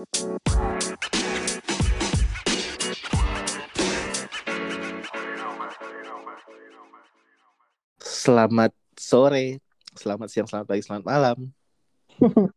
[0.00, 0.08] Selamat
[8.96, 9.60] sore,
[9.92, 11.52] selamat siang, selamat pagi, selamat malam.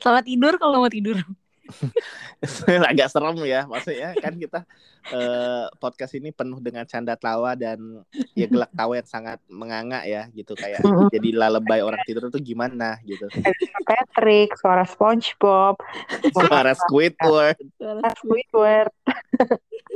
[0.00, 1.20] Selamat tidur kalau mau tidur.
[2.90, 4.60] Agak serem ya, maksudnya kan kita
[5.10, 8.02] eh, podcast ini penuh dengan canda tawa dan
[8.38, 10.80] ya gelak tawa yang sangat menganga ya, gitu kayak
[11.14, 13.26] jadi lalebay orang tidur itu gimana gitu.
[13.86, 15.78] Patrick, suara SpongeBob,
[16.34, 17.58] Suara Squidward.
[17.78, 18.92] suara Squidward.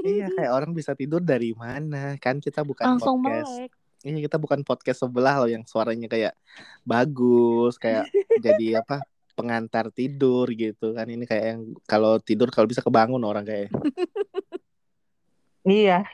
[0.01, 2.17] Iya, kayak orang bisa tidur dari mana?
[2.17, 3.53] Kan kita bukan Langsung podcast.
[3.53, 3.71] melek.
[4.01, 6.33] Iya, kita bukan podcast sebelah loh yang suaranya kayak
[6.89, 8.09] bagus, kayak
[8.41, 9.05] jadi apa?
[9.33, 13.71] Pengantar tidur gitu kan ini kayak yang kalau tidur kalau bisa kebangun orang kayak
[15.61, 16.09] Iya.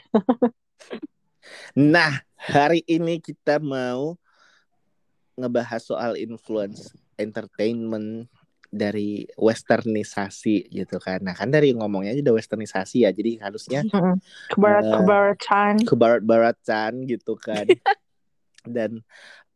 [1.78, 4.18] Nah, hari ini kita mau
[5.38, 8.26] ngebahas soal influence entertainment
[8.66, 11.22] dari westernisasi gitu kan.
[11.22, 13.14] Nah, kan dari ngomongnya aja udah westernisasi ya.
[13.14, 13.86] Jadi harusnya
[14.50, 15.74] Kebarat Eh, kebaratan.
[15.86, 17.64] ke barat-baratan gitu kan.
[18.66, 19.06] Dan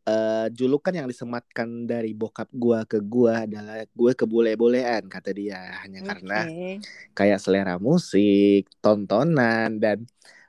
[0.09, 6.01] eh, julukan yang disematkan dari bokap gua ke gua adalah gue kebule-bolean kata dia hanya
[6.01, 6.81] karena Oke.
[7.17, 10.03] kayak selera musik, tontonan dan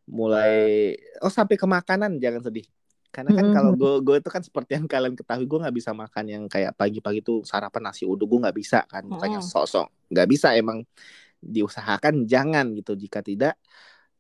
[0.09, 0.53] mulai
[1.25, 2.67] oh sampai ke makanan jangan sedih.
[3.13, 3.53] Karena kan Mm-mm.
[3.53, 6.73] kalau gue gue itu kan seperti yang kalian ketahui gue nggak bisa makan yang kayak
[6.81, 9.53] pagi-pagi tuh sarapan nasi uduk gue nggak bisa kan makanya Mm-mm.
[9.53, 10.81] sosok nggak bisa emang
[11.43, 13.55] diusahakan jangan gitu jika tidak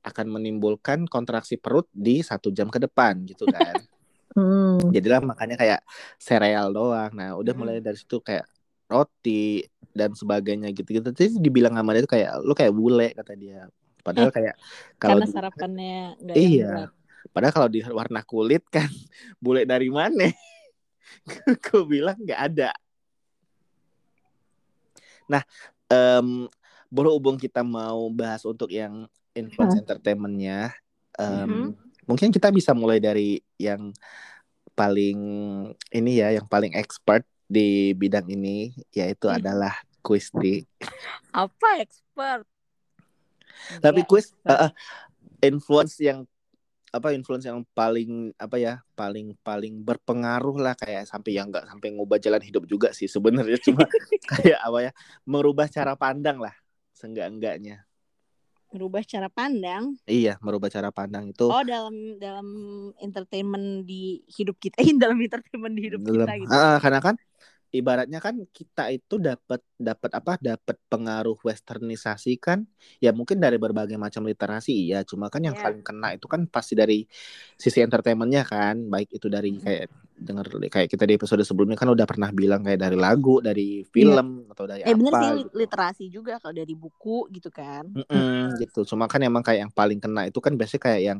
[0.03, 3.79] akan menimbulkan kontraksi perut di satu jam ke depan gitu kan.
[4.33, 4.81] Hmm.
[4.91, 5.81] Jadilah makanya kayak
[6.17, 7.13] sereal doang.
[7.13, 7.61] Nah, udah Hmm.
[7.61, 8.49] mulai dari situ kayak
[8.89, 11.13] roti dan sebagainya gitu-gitu.
[11.13, 13.69] Terus dibilang sama dia tuh kayak lu kayak bule kata dia.
[14.03, 14.55] Padahal kayak
[14.99, 16.75] kalau Karena sarapannya nggak yang iya.
[17.31, 18.89] Padahal kalau di warna kulit kan
[19.43, 20.27] bule dari mana?
[21.65, 22.71] Gue bilang nggak ada.
[25.31, 25.43] Nah,
[25.89, 26.49] em
[26.93, 30.77] berhubung kita mau bahas untuk yang influence entertainmentnya,
[31.17, 31.92] em, Mhm.
[32.13, 33.89] Mungkin kita bisa mulai dari yang
[34.77, 35.19] paling
[35.89, 39.41] ini ya, yang paling expert di bidang ini, yaitu Hmm.
[39.41, 39.73] adalah
[40.05, 40.69] Quisti.
[41.33, 42.45] Apa expert?
[43.81, 44.45] Tapi expert.
[44.45, 44.73] eh, eh,
[45.49, 46.29] influence yang
[46.93, 51.89] apa influence yang paling apa ya paling paling berpengaruh lah kayak sampai yang nggak sampai
[51.97, 53.89] ngubah jalan hidup juga sih sebenarnya cuma
[54.29, 54.93] kayak apa ya
[55.25, 56.53] merubah cara pandang lah
[56.93, 57.89] seenggak enggaknya
[58.73, 59.95] merubah cara pandang.
[60.09, 62.49] iya merubah cara pandang itu Oh dalam dalam
[62.99, 66.53] entertainment di hidup kita, dalam entertainment di hidup dalam kita gitu.
[66.53, 67.15] Ah, karena kan
[67.73, 72.69] ibaratnya kan kita itu dapat dapat apa dapat pengaruh westernisasi kan
[73.01, 75.65] ya mungkin dari berbagai macam literasi ya cuma kan yang Ya.
[75.67, 77.09] paling kena itu kan pasti dari
[77.57, 79.89] sisi entertainmentnya kan baik itu dari kayak
[80.23, 84.47] dengar kayak kita di episode sebelumnya kan udah pernah bilang kayak dari lagu dari film
[84.53, 85.57] atau dari Eh bener apa sih gitu.
[85.59, 87.89] literasi juga kalau dari buku gitu kan.
[87.93, 91.19] Mm-mm, gitu cuma kan emang kayak yang paling kena itu kan biasanya kayak yang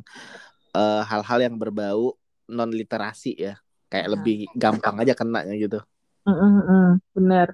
[0.73, 2.17] eh, hal-hal yang berbau
[2.49, 3.53] non literasi ya
[3.91, 4.13] kayak Nah.
[4.17, 5.77] lebih gampang aja kenanya gitu
[6.23, 7.47] Mm-mm, Bener.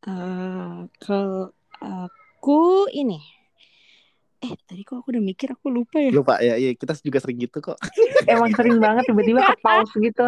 [0.00, 1.52] Eh, kalau
[1.84, 3.20] aku ini
[4.40, 7.44] eh tadi kok aku udah mikir aku lupa ya lupa ya iya kita juga sering
[7.44, 7.76] gitu kok
[8.32, 10.26] Emang sering banget tiba-tiba ke pause gitu.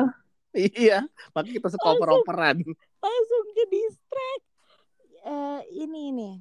[0.52, 2.60] Iya, makanya kita suka oper-operan.
[3.00, 4.44] langsung ke distract
[5.22, 6.34] Eh, ini nih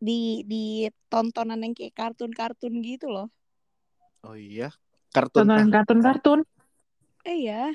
[0.00, 0.64] di di
[1.12, 3.28] tontonan yang kayak kartun-kartun gitu loh
[4.24, 4.72] Oh iya,
[5.12, 6.40] kartun Tontonan ah, kartun-kartun.
[7.28, 7.68] eh ya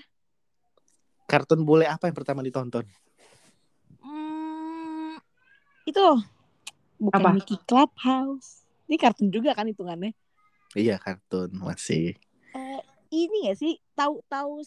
[1.27, 2.87] kartun bule apa yang pertama ditonton?
[4.01, 5.19] hmm,
[5.85, 6.05] itu
[6.97, 7.29] bukan Apa?
[7.35, 10.15] Mickey Clubhouse ini kartun juga kan hitungannya
[10.75, 12.15] Iya, kartun masih.
[12.53, 14.61] Eh, ini gak sih tahu tahu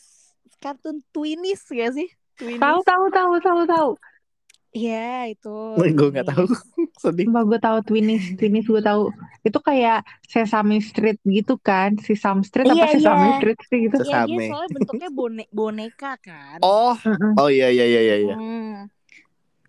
[0.59, 2.09] kartun Twinnies gak sih
[2.41, 3.91] Tahu tahu tahu tahu tahu.
[4.71, 6.47] Iya itu Gue nggak tahu.
[7.03, 7.27] Sedih.
[7.27, 9.11] Mbak gue tahu Twinnies, Twinnies gue tahu.
[9.43, 11.99] Itu kayak Sesame Street gitu kan?
[11.99, 13.35] Sesame Street apa Iya, Sesame iya.
[13.43, 13.97] Street sih gitu?
[13.99, 14.45] Iya Sesame.
[14.47, 16.95] soalnya bentuknya bone boneka kan Oh,
[17.35, 18.17] oh iya iya iya iya.
[18.23, 18.35] iya.
[18.39, 18.87] Hmm,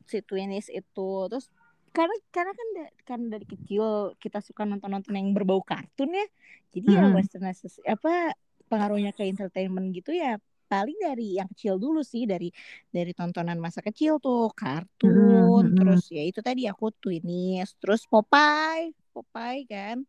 [0.06, 1.50] si Twinnies itu terus
[1.92, 6.24] karena karena kan da- kan dari kecil kita suka nonton-nonton yang berbau kartun ya
[6.72, 7.16] jadi ya Hmm.
[7.18, 8.32] westernization apa
[8.68, 10.40] pengaruhnya ke entertainment gitu ya
[10.72, 12.48] paling dari yang kecil dulu sih dari
[12.88, 18.08] dari tontonan masa kecil tuh kartun Hmm, hmm, terus ya itu tadi aku Twinnies terus
[18.08, 20.08] Popeye Popeye kan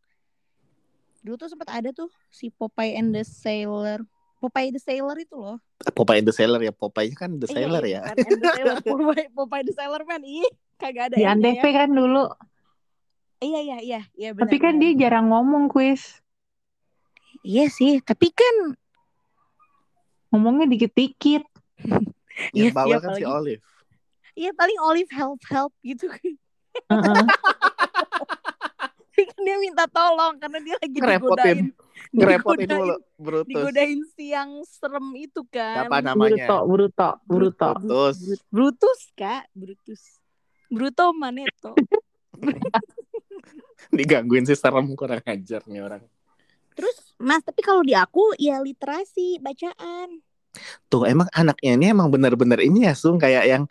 [1.18, 4.06] dulu tuh sempat ada tuh si Popeye and the Sailor
[4.38, 5.58] Popeye the Sailor itu loh
[5.90, 8.00] Popeye the Sailor ya, Popeye kan the Iya, Sailor iya, ya.
[8.06, 10.46] kan, and the Sailor Popeye, Popeye the Sailor Man ih
[10.78, 11.72] kagak ada Di Antv ya.
[11.74, 12.24] kan dulu.
[13.42, 14.46] Iya iya iya iya benar.
[14.46, 14.82] Tapi kan benar.
[14.86, 16.22] dia jarang ngomong kuis.
[17.42, 18.78] Iya sih, tapi kan
[20.32, 21.44] Ngomongnya dikit-dikit.
[22.56, 23.62] Yang Iya, bawel iya, kan si Olive.
[24.32, 26.32] iya paling Olive help help gitu kan.
[26.90, 27.24] Heeh.
[29.12, 31.28] Tapi kan dia minta tolong karena dia lagi Ngerepotin.
[31.28, 31.58] digodain.
[32.16, 33.46] Ngerepotin digodain- mulu Brutus.
[33.46, 35.84] Digodain si yang serem itu kan.
[35.84, 36.48] Siapa namanya?
[36.48, 37.68] Bruto, Bruto, Bruto.
[37.76, 38.16] Brutus.
[38.18, 40.02] Brut- Brutus kak, Brutus.
[40.66, 41.76] Bruto Maneto.
[43.92, 46.02] Digangguin si serem kurang ajar nih orang.
[46.76, 50.20] Terus Mas, tapi kalau di aku ya literasi, bacaan.
[50.92, 53.62] Tuh emang anaknya ini emang bener-bener ini ya Sung kayak yang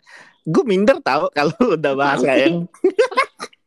[0.42, 2.56] gue minder tau kalau udah bahas kayak yang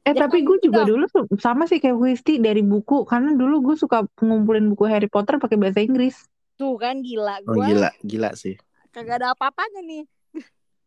[0.05, 0.89] Eh Ya, tapi gue kamu juga dong.
[1.01, 1.05] dulu
[1.41, 5.57] sama sih kayak Wisti dari buku karena dulu gue suka ngumpulin buku Harry Potter pakai
[5.57, 6.29] bahasa Inggris.
[6.61, 8.55] Tuh kan gila Oh gua gila, gila sih.
[8.93, 10.05] kagak ada apa-apanya nih.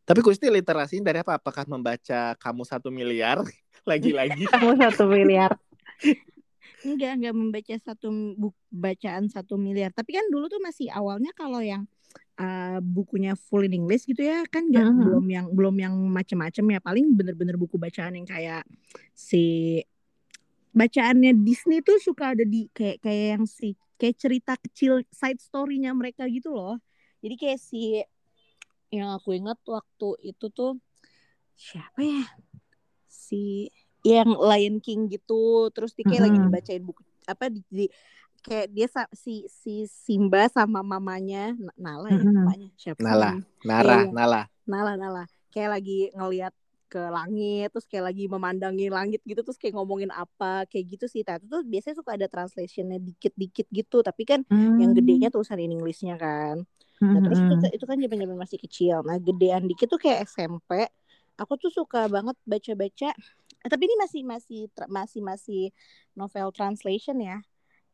[0.08, 1.36] Tapi Kusti literasi dari apa?
[1.36, 3.44] Apakah membaca kamu satu miliar
[3.90, 4.48] lagi-lagi?
[4.48, 5.52] Kamu satu miliar.
[6.86, 8.06] Enggak, enggak membaca satu
[8.38, 9.90] bu- bacaan satu miliar.
[9.90, 11.86] Tapi kan dulu tuh masih awalnya kalau yang
[12.38, 14.98] uh, bukunya full in English gitu ya kan nggak Mhm.
[15.02, 18.62] belum yang belum yang macem-macem ya paling bener-bener buku bacaan yang kayak
[19.10, 19.82] si
[20.70, 25.90] bacaannya Disney tuh suka ada di kayak kayak yang si kayak cerita kecil side story-nya
[25.90, 26.78] mereka gitu loh.
[27.18, 27.98] Jadi kayak si
[28.94, 30.78] yang aku ingat waktu itu tuh
[31.58, 32.22] siapa ya?
[33.10, 33.66] Si
[34.02, 36.44] yang Lion King gitu, terus dia kayak lagi Mhm.
[36.46, 37.92] dibacain buku apa di, di-
[38.40, 43.02] kayak dia sa- si si Simba sama mamanya Nala ya mamanya siapa?
[43.02, 43.36] Nala.
[43.60, 44.14] Nara, Iya.
[44.14, 44.40] Nala.
[44.64, 46.54] Nala Nala kayak lagi ngelihat
[46.88, 51.20] ke langit terus kayak lagi memandangi langit gitu terus kayak ngomongin apa kayak gitu sih
[51.20, 54.40] tapi tuh biasanya suka ada translationnya dikit-dikit gitu tapi kan
[54.80, 54.96] yang Hmm.
[54.96, 56.64] gedenya tulisan in Englishnya kan
[56.98, 60.88] nah terus itu, itu kan zaman masih kecil nah gedean dikit tuh kayak SMP
[61.36, 63.12] aku tuh suka banget baca-baca
[63.64, 65.60] eh, tapi ini masih masih masih masih
[66.18, 67.38] novel translation ya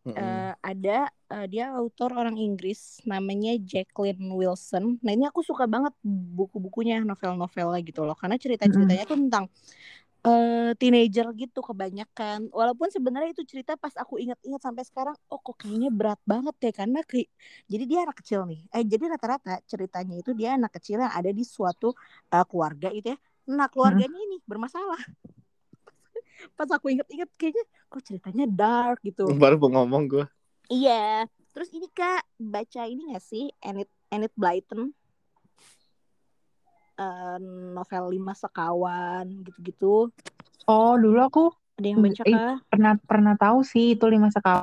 [0.07, 0.15] Mm-mm.
[0.15, 4.85] Eh, ada eh, dia autor orang Inggris namanya Jacqueline Wilson.
[5.03, 5.91] Nah ini aku suka banget
[6.39, 9.47] buku-bukunya novel-novelnya gitu loh karena cerita-ceritanya tuh tentang
[10.27, 12.49] eh teenager gitu kebanyakan.
[12.59, 16.73] Walaupun sebenarnya itu cerita pas aku ingat-ingat sampai sekarang, oh kok kayaknya berat banget ya
[16.81, 17.29] karena kayak
[17.73, 18.61] jadi dia anak kecil nih.
[18.73, 21.93] Eh jadi rata-rata ceritanya itu dia anak kecil yang ada di suatu
[22.33, 23.19] eh, keluarga gitu ya.
[23.59, 25.01] Nah keluarganya ini bermasalah.
[26.55, 29.27] Pas aku ingat-ingat kayaknya kok ceritanya dark gitu.
[29.43, 30.25] Baru mau ngomong gue.
[30.69, 31.29] Iya.
[31.55, 34.91] Terus ini Kak, baca ini gak sih Enid Enid Blyton?
[36.95, 37.39] Eh,
[37.75, 40.15] novel lima sekawan gitu-gitu.
[40.71, 41.45] Oh dulu aku
[41.75, 44.63] Ada yang baca Eh, pernah pernah tahu sih itu lima sekali.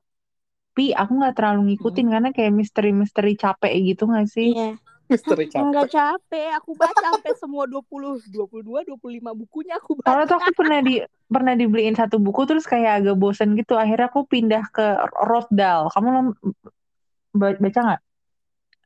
[0.71, 4.55] Tapi aku nggak terlalu ngikutin karena kayak misteri-misteri capek gitu nggak sih?
[4.55, 4.79] Iya.
[5.11, 5.67] Misteri capek.
[5.67, 10.23] Enggak capek, aku baca sampai semua 20, 22, 25 bukunya aku baca.
[10.23, 13.75] tuh aku pernah di pernah dibeliin satu buku terus kayak agak bosen gitu.
[13.75, 14.85] Akhirnya aku pindah ke
[15.27, 15.91] Roald Dahl.
[15.91, 16.31] Kamu
[17.35, 18.01] baca nggak?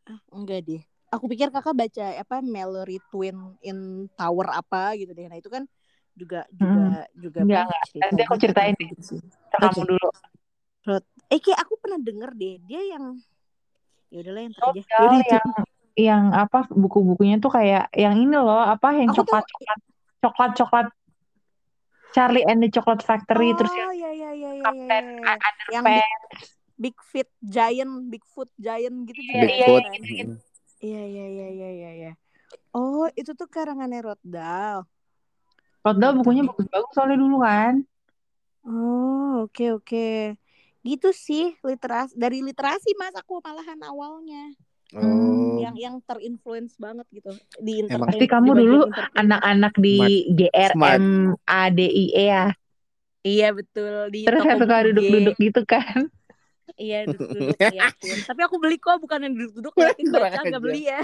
[0.10, 0.82] Ah, enggak deh.
[1.14, 5.30] Aku pikir kakak baca apa Mallory Twin in Tower apa gitu deh.
[5.30, 5.64] Nah itu kan
[6.16, 6.82] juga juga
[7.16, 8.90] juga Enggak, apa, cerita Nanti aku ceritain deh.
[8.92, 9.16] gitu
[9.56, 9.82] Kamu Oke.
[9.94, 10.08] dulu.
[11.34, 13.18] Eh kayak aku pernah denger deh dia yang
[14.14, 15.50] ya udahlah yang Yaudah, yang
[15.96, 19.80] yang apa buku-bukunya tuh kayak yang ini loh apa yang Aku tuh- coklat coklat
[20.22, 20.88] coklat coklat
[22.12, 25.36] Charlie and the Chocolate Factory terus yang oh ya ya ya ya Kapten ya, ya.
[25.72, 26.08] yang big,
[26.80, 29.84] big fit giant bigfoot giant gitu juga Iya, ada iya, Bigfoot.
[29.84, 30.00] kan?
[30.00, 30.38] Mm-mm.
[30.80, 32.12] iya iya iya iya iya iya
[32.72, 34.84] oh itu tuh karangannya Roald Dahl
[35.86, 37.84] Nggak bukunya bagus-bagus soalnya dulu kan.
[38.66, 40.08] oh oke oke
[40.82, 44.54] gitu sih literasi dari literasi mas aku malahan awalnya
[44.92, 45.58] Oh.
[45.58, 48.80] yang yang terinfluence banget gitu di Emang- entertain Pasti di kamu dulu.
[49.14, 49.96] Anak-anak di
[50.30, 51.04] GRM
[51.42, 52.54] ADIE ya.
[53.22, 56.06] iya betul di Terus yang suka duduk-duduk gitu kan.
[56.76, 60.62] iya duduk-duduk liatin tapi aku beli kok bukan yang duduk-duduk liatin Kurang baca nggak ajar.
[60.62, 61.02] beli ya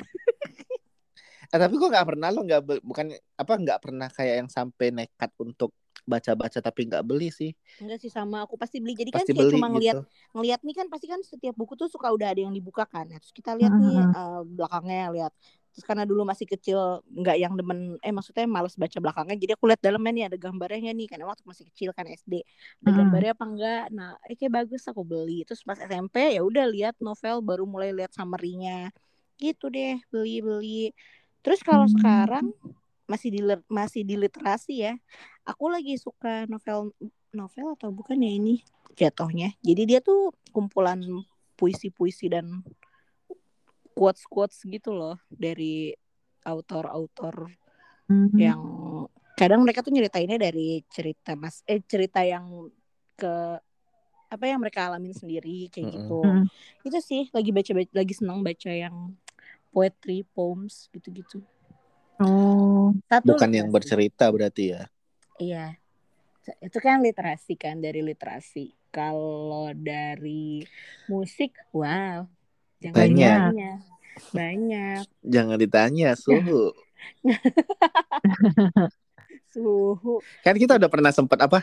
[1.47, 5.31] Eh, tapi gue nggak pernah lo nggak bukan apa nggak pernah kayak yang sampai nekat
[5.35, 5.75] untuk
[6.08, 7.51] baca-baca tapi nggak beli sih.
[7.81, 8.93] Enggak sih sama aku pasti beli.
[8.93, 10.05] Jadi kan Pasti kayak beli cuma ngelihat gitu.
[10.38, 13.10] ngelihat nih kan pasti kan setiap buku tuh suka udah ada yang dibuka kan.
[13.10, 14.13] Nah, terus kita lihat nih Mhm.
[14.13, 15.34] eh, belakangnya lihat.
[15.74, 19.36] Terus karena dulu masih kecil nggak yang demen eh maksudnya males baca belakangnya.
[19.41, 22.43] Jadi aku lihat dalamnya nih ada gambarnya nih karena waktu masih kecil kan SD.
[22.86, 23.01] Ada Mhm.
[23.01, 23.84] gambarnya apa enggak?
[23.98, 25.41] Nah, eh kayak bagus aku beli.
[25.48, 28.93] Terus pas SMP ya udah lihat novel baru mulai lihat summary-nya.
[29.41, 30.93] Gitu deh, beli-beli.
[31.41, 31.89] Terus kalau Hmm.
[31.89, 32.46] sekarang
[33.11, 34.93] masih di masih di literasi ya.
[35.43, 36.95] Aku lagi suka novel
[37.35, 38.63] novel atau bukan ya ini
[38.95, 39.51] jatuhnya.
[39.59, 41.03] Jadi dia tuh kumpulan
[41.59, 42.63] puisi-puisi dan
[43.91, 45.91] quotes-quotes gitu loh dari
[46.47, 47.51] autor-autor
[48.07, 48.39] Mhm.
[48.39, 48.61] yang
[49.35, 52.67] kadang mereka tuh nyeritainnya dari cerita mas eh cerita yang
[53.15, 53.33] ke
[54.31, 55.95] apa yang mereka alamin sendiri kayak Mm-mm.
[56.07, 56.19] gitu.
[56.23, 56.45] Mhm.
[56.87, 59.15] Itu sih lagi baca lagi senang baca yang
[59.71, 61.43] poetry poems gitu-gitu.
[62.21, 62.93] Oh.
[63.09, 63.75] Satu Bukan yang literasi.
[63.75, 64.83] bercerita berarti ya.
[65.37, 65.65] Iya.
[66.57, 68.73] itu kan literasi kan dari literasi.
[68.89, 70.65] Kalau dari
[71.05, 72.25] musik, wow,
[72.77, 73.39] jangan Banyak.
[73.53, 73.71] ditanya.
[74.33, 75.03] Banyak.
[75.21, 76.73] Jangan ditanya suhu.
[79.49, 80.23] Suhu.
[80.41, 81.59] Kan kita udah pernah sempat apa?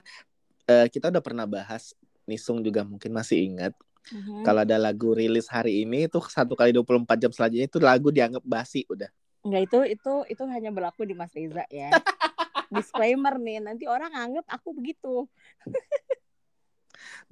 [0.65, 3.73] eh, kita udah pernah bahas Nisung juga mungkin masih ingat
[4.09, 4.41] Mhm.
[4.41, 8.41] kalau ada lagu rilis hari ini itu satu kali 24 jam selanjutnya itu lagu dianggap
[8.41, 9.09] basi udah.
[9.47, 11.91] Enggak itu itu itu hanya berlaku di Mas Reza ya.
[12.75, 15.25] Disclaimer nih, nanti orang anggap aku begitu.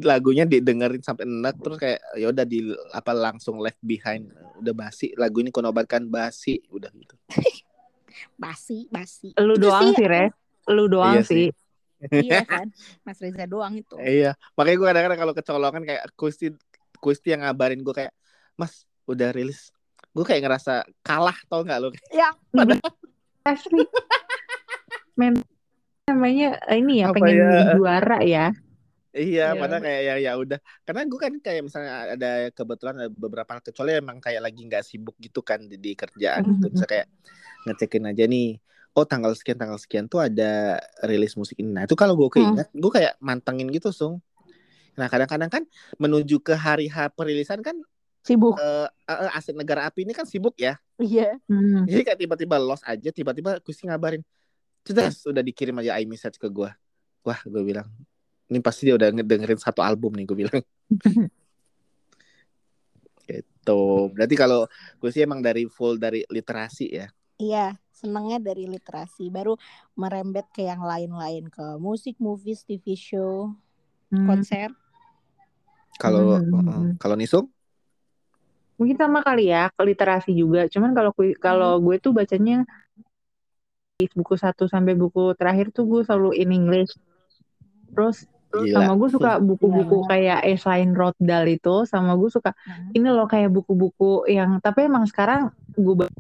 [0.01, 4.29] Lagunya didengerin sampai enak terus kayak ya udah di apa langsung left behind
[4.61, 7.17] udah basi lagu ini konobatkan basi udah gitu.
[8.41, 9.37] Basi, basi.
[9.37, 10.25] Lu Itu doang sih, sih, Re.
[10.73, 11.49] Lu doang Iya sih.
[11.49, 11.49] sih.
[12.09, 12.67] Iya kan,
[13.05, 13.97] Mas Reza doang itu.
[13.97, 16.53] Iya, makanya gue kadang-kadang kalau kecolongan kayak Kusti
[16.97, 18.13] Kusti yang ngabarin gue kayak,
[18.57, 19.69] Mas udah rilis,
[20.17, 21.93] gue kayak ngerasa kalah tau nggak lo?
[22.09, 22.33] Ya,
[23.45, 23.85] Asli.
[25.13, 25.45] Men
[26.09, 27.77] namanya eh, ini ya Apa pengen ya?
[27.77, 28.47] juara ya.
[29.17, 29.61] Iya, Iya.
[29.61, 30.59] padahal kayak ya ya udah.
[30.89, 35.17] Karena gue kan kayak misalnya ada kebetulan ada beberapa kecuali emang kayak lagi nggak sibuk
[35.21, 36.73] gitu kan di, di kerjaan gitu.
[36.73, 37.07] Bisa kayak
[37.69, 38.57] ngecekin aja nih.
[38.97, 41.69] Oh tanggal sekian tanggal sekian tuh ada rilis musik ini.
[41.69, 44.25] Nah itu kalau gue keinget, gue kayak mantengin gitu sung.
[44.97, 45.63] Nah kadang-kadang kan
[46.01, 47.77] menuju ke hari H perilisan kan
[48.27, 48.59] sibuk.
[48.59, 50.75] eh eh, aset negara api ini kan sibuk ya.
[50.99, 51.39] Iya.
[51.47, 51.87] Hmm.
[51.87, 54.27] Jadi kayak tiba-tiba lost aja, tiba-tiba Kusti ngabarin.
[54.87, 56.71] Cedas, udah dikirim aja iMessage ke gue.
[57.27, 57.87] Wah, gue bilang,
[58.47, 60.63] ini pasti dia udah ngedengerin satu album nih, gue bilang.
[63.27, 63.83] gitu.
[64.15, 64.71] Berarti kalau
[65.03, 67.07] Kusti emang dari full dari literasi ya.
[67.37, 69.29] Iya, senengnya dari literasi.
[69.29, 69.59] Baru
[69.93, 73.53] merembet ke yang lain-lain ke musik, movies, TV show,
[74.09, 74.25] Hmm.
[74.25, 74.71] konser.
[75.99, 76.95] Kalau Hmm.
[76.97, 77.51] kalau Nisung,
[78.77, 80.69] Mungkin sama kali ya, ke literasi juga.
[80.69, 82.65] Cuman kalau kalau gue tuh bacanya
[83.97, 86.93] buku satu sampai buku terakhir tuh gue selalu in English.
[87.97, 88.85] Terus gila.
[88.85, 91.89] sama gue suka buku-buku kayak Esain Rothdahl itu.
[91.89, 92.93] Sama gue suka Hmm.
[92.93, 96.13] ini loh kayak buku-buku yang tapi emang sekarang gue ba-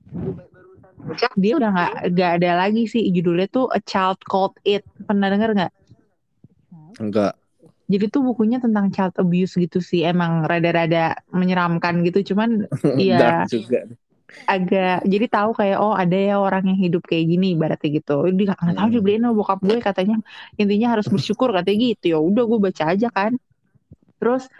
[1.07, 4.83] baca dia udah nggak nggak ada lagi sih judulnya tuh A Child Called It.
[5.05, 5.73] Pernah denger nggak?
[6.97, 7.37] Enggak.
[7.87, 10.03] Jadi tuh bukunya tentang child abuse gitu sih.
[10.03, 12.35] Emang rada-rada menyeramkan gitu.
[12.35, 12.67] Cuman
[12.99, 13.47] Iya.
[13.47, 13.87] Juga.
[14.45, 18.53] agak jadi tahu kayak oh ada ya orang yang hidup kayak gini ibaratnya gitu dia
[18.53, 18.95] nggak tahu Hmm.
[18.99, 20.17] dibeliin sama bokap gue katanya
[20.61, 23.33] intinya harus bersyukur katanya gitu ya udah gue baca aja kan
[24.19, 24.51] terus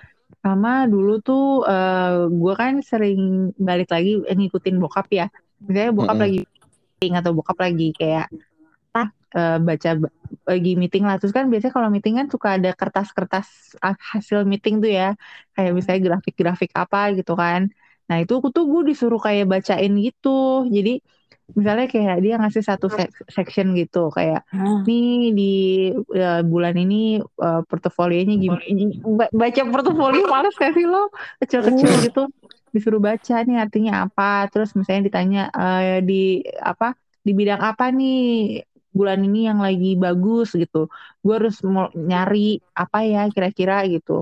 [0.41, 3.21] sama dulu tuh eh, gue kan sering
[3.59, 5.27] balik lagi eh, ngikutin bokap ya
[5.61, 6.41] misalnya bokap lagi
[6.97, 8.27] meeting atau bokap lagi kayak
[9.37, 9.91] eh, baca
[10.51, 13.47] lagi meeting lah terus kan biasanya kalau meeting kan suka ada kertas-kertas
[14.13, 15.07] hasil meeting tuh ya
[15.55, 17.63] kayak misalnya grafik-grafik apa gitu kan
[18.07, 20.29] Nah itu aku tuh gue disuruh kayak bacain gitu.
[20.71, 20.91] Jadi
[21.59, 24.41] misalnya kayak dia ngasih satu sek- section gitu kayak
[24.87, 25.05] nih
[25.39, 25.43] di
[26.21, 28.63] ya, bulan ini eh, portofolionya gimana.
[29.19, 31.11] Ba- Baca portofolio males gak sih lo?
[31.43, 32.21] Kecil-kecil gitu.
[32.75, 34.47] Disuruh baca nih artinya apa.
[34.53, 36.15] Terus misalnya ditanya eh, di
[36.63, 36.95] apa
[37.27, 38.15] di bidang apa nih
[38.99, 40.79] bulan ini yang lagi bagus gitu.
[41.25, 41.57] Gue harus
[42.11, 42.39] nyari
[42.83, 44.13] apa ya kira-kira gitu.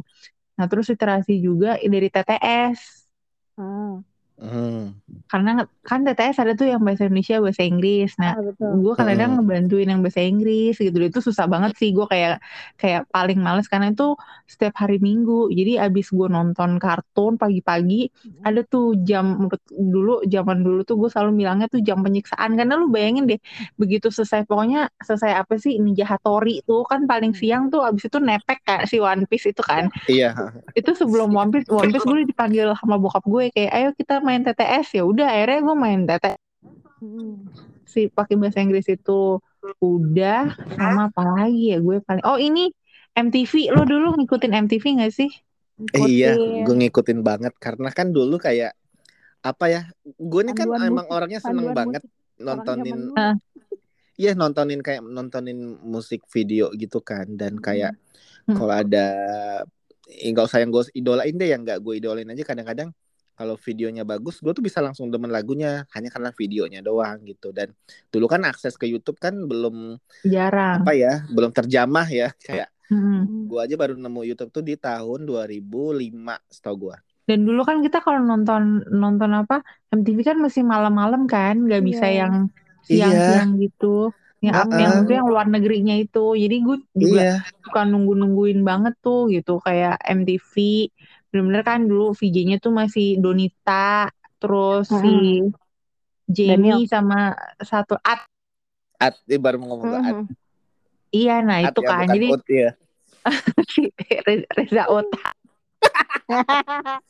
[0.59, 2.81] Nah terus literasi juga dari TTS
[3.57, 4.05] Hmm.
[4.35, 4.99] Hmm.
[5.31, 8.83] karena kan TTS ada tuh yang bahasa Indonesia bahasa Inggris nah Ah, betul.
[8.83, 9.47] gue kadang Hmm.
[9.47, 12.43] ngebantuin yang bahasa Inggris gitu itu susah banget sih gue kayak
[12.75, 14.19] kayak paling males karena itu
[14.51, 18.11] setiap hari Minggu jadi abis gue nonton kartun pagi-pagi
[18.43, 22.75] ada tuh jam menurut dulu zaman dulu tuh gue selalu bilangnya tuh jam penyiksaan karena
[22.75, 23.39] lu bayangin deh
[23.79, 28.19] begitu selesai pokoknya selesai apa sih Ninja Hattori tuh kan paling siang tuh abis itu
[28.19, 30.35] nepek kan si One Piece itu kan Iya.
[30.75, 34.41] itu sebelum One Piece One Piece gue dipanggil sama bokap gue kayak ayo kita main
[34.41, 36.41] TTS ya udah akhirnya gue main TTS
[37.85, 39.39] si pakai bahasa Inggris itu
[39.79, 42.73] udah sama apa lagi ya gue paling oh ini
[43.15, 45.31] MTV lo dulu ngikutin MTV gak sih
[45.91, 46.63] Iya, Ngikutin.
[46.65, 48.79] gue ngikutin banget karena kan dulu kayak
[49.43, 49.83] apa ya?
[50.07, 52.99] Gue ini kan Panduan emang musik, orangnya seneng Panduan banget musik nontonin.
[54.15, 57.99] Iya nontonin kayak nontonin musik video gitu kan dan kayak
[58.45, 58.61] Hmm.
[58.61, 59.07] kalau ada
[60.07, 62.93] eh, nggak usah yang gue idolain deh yang nggak gue idolain aja kadang-kadang
[63.35, 67.71] kalau videonya bagus gue tuh bisa langsung demen lagunya hanya karena videonya doang gitu dan
[68.09, 73.49] dulu kan akses ke YouTube kan belum jarang apa ya belum terjamah ya kayak Hmm.
[73.49, 76.05] Gue aja baru nemu YouTube tuh di tahun 2005
[76.53, 81.57] setahu gue dan dulu kan kita kalau nonton nonton apa MTV kan masih malam-malam kan
[81.65, 82.29] nggak bisa Iya.
[82.29, 82.35] yang
[82.85, 83.09] Iya.
[83.09, 84.13] siang-siang gitu
[84.45, 84.77] yang Uh-uh.
[84.77, 89.57] yang itu yang luar negerinya itu jadi gue juga iya suka nunggu-nungguin banget tuh gitu
[89.65, 90.53] kayak MTV
[91.35, 94.07] bener-bener kan dulu VJ-nya tuh masih Donita
[94.39, 95.43] terus si
[96.31, 96.87] Jamie Daniel.
[96.87, 98.23] sama satu At
[99.03, 100.15] At, baru mau ngomong ke At.
[101.11, 102.07] Iya, nah At itu ya, kan.
[102.07, 102.71] bukan Jadi Ut ya.
[103.75, 105.27] si Re- Reza Ota.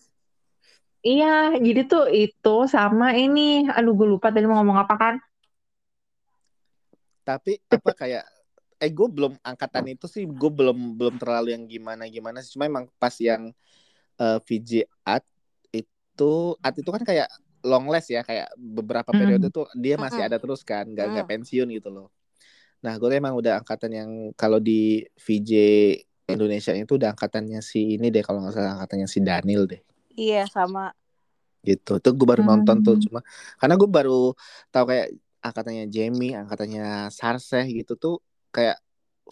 [1.04, 3.68] Iya, jadi tuh itu sama ini.
[3.68, 5.14] Aduh, gue lupa tadi mau ngomong apa kan?
[7.28, 8.24] Tapi apa kayak
[8.80, 12.68] eh gue belum angkatan itu sih gue belum belum terlalu yang gimana gimana sih cuma
[12.68, 13.52] emang pas yang
[14.16, 14.70] eh, VJ
[15.02, 15.24] Art
[15.70, 17.28] itu Art itu kan kayak
[17.64, 19.18] long last ya kayak beberapa Mm.
[19.18, 20.28] periode tuh dia masih Mm-mm.
[20.28, 21.32] ada terus kan nggak nggak Mm.
[21.32, 22.08] pensiun gitu loh
[22.84, 25.50] nah gue emang udah angkatan yang kalau di VJ
[26.28, 29.80] Indonesia itu udah angkatannya si ini deh kalau nggak salah angkatannya si Daniel deh
[30.12, 30.92] Iya sama.
[31.64, 33.04] gitu tuh gue baru nonton tuh Hmm.
[33.08, 33.20] cuma
[33.56, 34.36] karena gue baru
[34.68, 38.14] tahu kayak angkatannya Jamie angkatannya Sarseh gitu tuh
[38.52, 38.76] kayak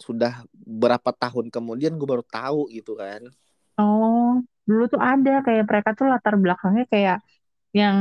[0.01, 3.21] sudah berapa tahun kemudian gue baru tahu gitu kan
[4.63, 7.17] dulu tuh ada kayak mereka tuh latar belakangnya kayak
[7.73, 7.97] yang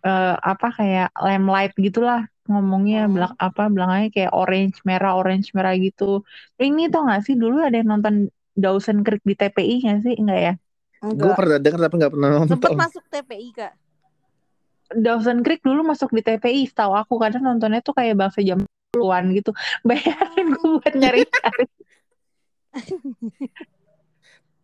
[0.00, 3.12] eh, apa kayak lamplight gitulah ngomongnya Hmm.
[3.18, 6.22] belak apa belakangnya kayak orange merah orange merah gitu.
[6.56, 10.14] Ini tau gak sih dulu ada yang nonton Dawson Creek di TPI gak sih?
[10.16, 10.54] Enggak ya?
[11.06, 13.72] gue pernah denger tapi nggak pernah Sempet nonton masuk TPI kak.
[14.94, 18.62] Dawson Creek dulu masuk di TPI, setahu aku kadang nontonnya tuh kayak bangsa jam
[18.94, 19.50] 10-an gitu.
[19.82, 21.64] Bayangin gue buat nyari-nyari.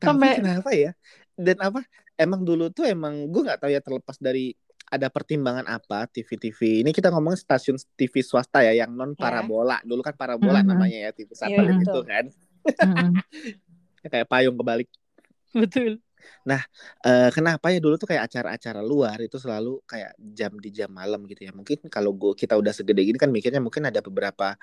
[0.03, 0.91] tapi Sampai- kenapa ya
[1.37, 1.81] dan apa
[2.19, 4.53] emang dulu tuh emang gue nggak tahu ya terlepas dari
[4.93, 10.05] ada pertimbangan apa TV-TV ini kita ngomongin stasiun TV swasta ya yang non parabola dulu
[10.05, 10.69] kan parabola Mhm.
[10.69, 11.89] namanya ya TV Iya, satelit betul.
[11.89, 12.25] itu kan
[12.85, 13.11] Mm-mm.
[14.13, 14.89] kayak payung kebalik
[15.57, 16.01] Betul.
[17.03, 21.27] Eh, kenapa ya dulu tuh kayak acara-acara luar itu selalu kayak jam di jam malam
[21.27, 24.55] gitu ya mungkin kalau gua kita udah segede gini kan mikirnya mungkin ada beberapa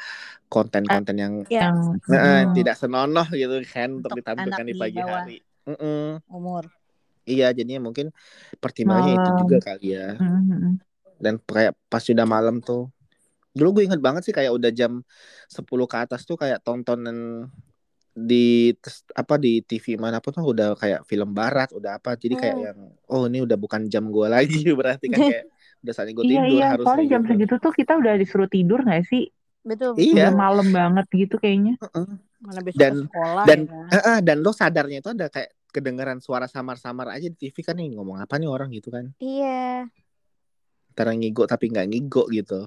[0.47, 1.67] konten-konten yang Ya.
[1.67, 1.77] Yang
[2.15, 5.19] eh, mm, tidak senonoh gitu kan untuk Untuk ditampilkan di di pagi bawah.
[5.19, 5.38] hari
[5.69, 6.19] Mm-mm.
[6.27, 6.65] Umur.
[7.23, 8.09] iya jadinya mungkin
[8.57, 10.81] pertimbangannya itu juga kali ya mm-mm.
[11.17, 12.89] dan kayak pas sudah malam tuh
[13.49, 15.01] dulu gue inget banget sih kayak udah jam
[15.45, 17.49] 10 ke atas tuh kayak tontonan
[18.11, 18.73] di
[19.13, 22.65] apa di TV mana pun tuh udah kayak film barat udah apa jadi kayak Hmm.
[22.65, 25.45] yang oh ini udah bukan jam gue lagi berarti kan kayak
[25.79, 27.29] udah saatnya gue Iya tidur iya, harusnya soalnya jam gitu.
[27.32, 29.32] segitu tuh kita udah disuruh tidur gak sih?
[29.60, 29.95] Betul.
[29.95, 30.27] Iya.
[30.27, 31.79] Udah malam banget gitu kayaknya.
[31.79, 32.08] Heeh.
[32.39, 33.99] Mana besok Dan- ke sekolah dan ya.
[34.10, 37.93] Eh, dan lo sadarnya itu ada kayak kedengeran suara samar-samar aja di TV kan nih
[37.93, 39.86] ngomong apa nih orang gitu kan Iya.
[40.91, 42.65] antara ngigo tapi nggak ngigo gitu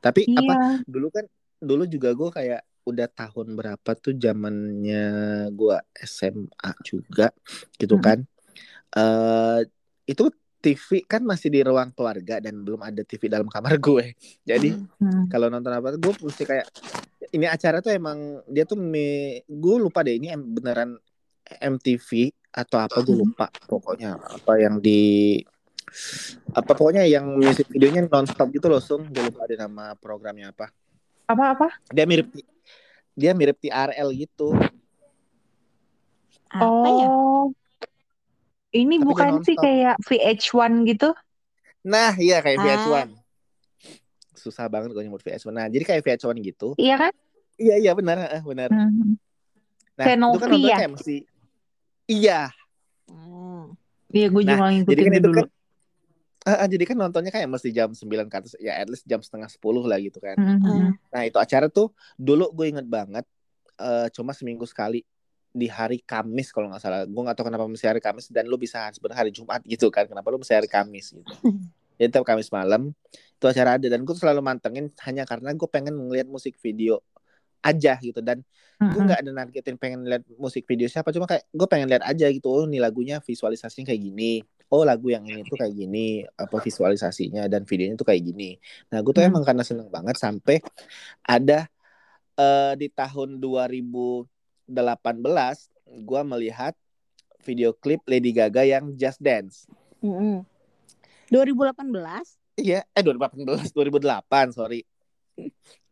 [0.00, 0.84] tapi apa Iya.
[0.84, 1.24] dulu kan
[1.60, 5.04] dulu juga gue kayak udah tahun berapa tuh zamannya
[5.52, 7.28] gue SMA juga
[7.76, 8.04] gitu Mm.
[8.04, 8.18] kan
[8.90, 9.60] eh
[10.04, 10.24] itu
[10.60, 15.28] TV kan masih di ruang keluarga dan belum ada TV dalam kamar gue jadi Hmm.
[15.32, 16.66] kalau nonton apa gue mesti kayak
[17.32, 20.96] ini acara tuh emang dia tuh me, gue lupa deh ini beneran
[21.56, 25.38] MTV atau apa gue lupa pokoknya apa yang di
[26.50, 30.70] apa pokoknya yang musik videonya nonstop gitu loh sung gue lupa ada nama programnya apa
[31.26, 31.70] Apa-apa?
[31.88, 32.30] dia mirip
[33.12, 34.54] dia mirip TRL gitu
[36.50, 37.06] Apa ya?
[37.06, 37.54] Oh.
[38.70, 40.50] Ini Tapi bukan sih kayak VH1
[40.86, 41.10] gitu?
[41.80, 42.64] nah iya kayak Ah.
[42.66, 43.08] VH1
[44.32, 47.12] susah banget gue nyebut VH1 nah jadi kayak VH1 gitu Iya kan?
[47.56, 49.14] iya iya benar eh, benar Hmm.
[49.94, 50.76] nah Channel itu kan nonton ya?
[50.76, 51.16] kayak mesti
[52.10, 52.50] iya.
[53.06, 53.78] Hmm.
[54.10, 55.38] Iya, gue juga Nah, ngikutin jadi kan itu dulu.
[55.38, 55.46] kan
[56.40, 59.46] eh, jadi kan nontonnya kayak mesti jam 9 ke atas ya at least jam setengah
[59.46, 60.34] 10 lah gitu kan.
[60.34, 63.22] Hmm, hmm, nah itu acara tuh dulu gue inget banget
[63.78, 65.06] eh, cuma seminggu sekali
[65.50, 67.06] di hari Kamis kalau nggak salah.
[67.06, 70.10] Gue nggak tahu kenapa mesti hari Kamis dan lu bisa sebenarnya hari Jumat gitu kan.
[70.10, 71.32] Kenapa lu mesti hari Kamis gitu.
[72.00, 72.96] Jadi tiap Kamis malam
[73.40, 77.00] itu acara ada dan gue selalu mantengin hanya karena gue pengen ngeliat musik video
[77.60, 78.20] aja gitu.
[78.24, 78.40] Dan
[78.80, 82.04] hmm, gue nggak ada nargetin pengen lihat musik video siapa cuma kayak gue pengen lihat
[82.04, 84.40] aja gitu oh ini lagunya visualisasinya kayak gini.
[84.70, 88.56] Oh lagu yang ini tuh kayak gini apa visualisasinya dan videonya tuh kayak gini.
[88.90, 89.34] Nah gue tuh Hmm.
[89.34, 90.62] emang karena seneng banget sampai
[91.26, 91.66] ada
[92.38, 94.26] eh, di tahun 2018
[95.90, 96.74] gue melihat
[97.40, 99.66] video klip Lady Gaga yang Just Dance.
[100.00, 100.44] Mm-mm.
[101.30, 101.86] 2018
[102.58, 104.82] iya eh 2018 2008 sorry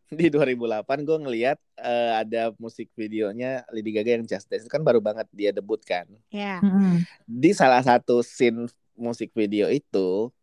[0.09, 0.57] di 2008
[1.05, 5.29] gue ngelihat eh, ada musik videonya Lady Gaga yang Just Dance itu kan baru banget
[5.29, 6.57] dia debut kan ya.
[6.57, 6.95] hmm, hmm.
[7.23, 10.33] di salah satu scene musik video itu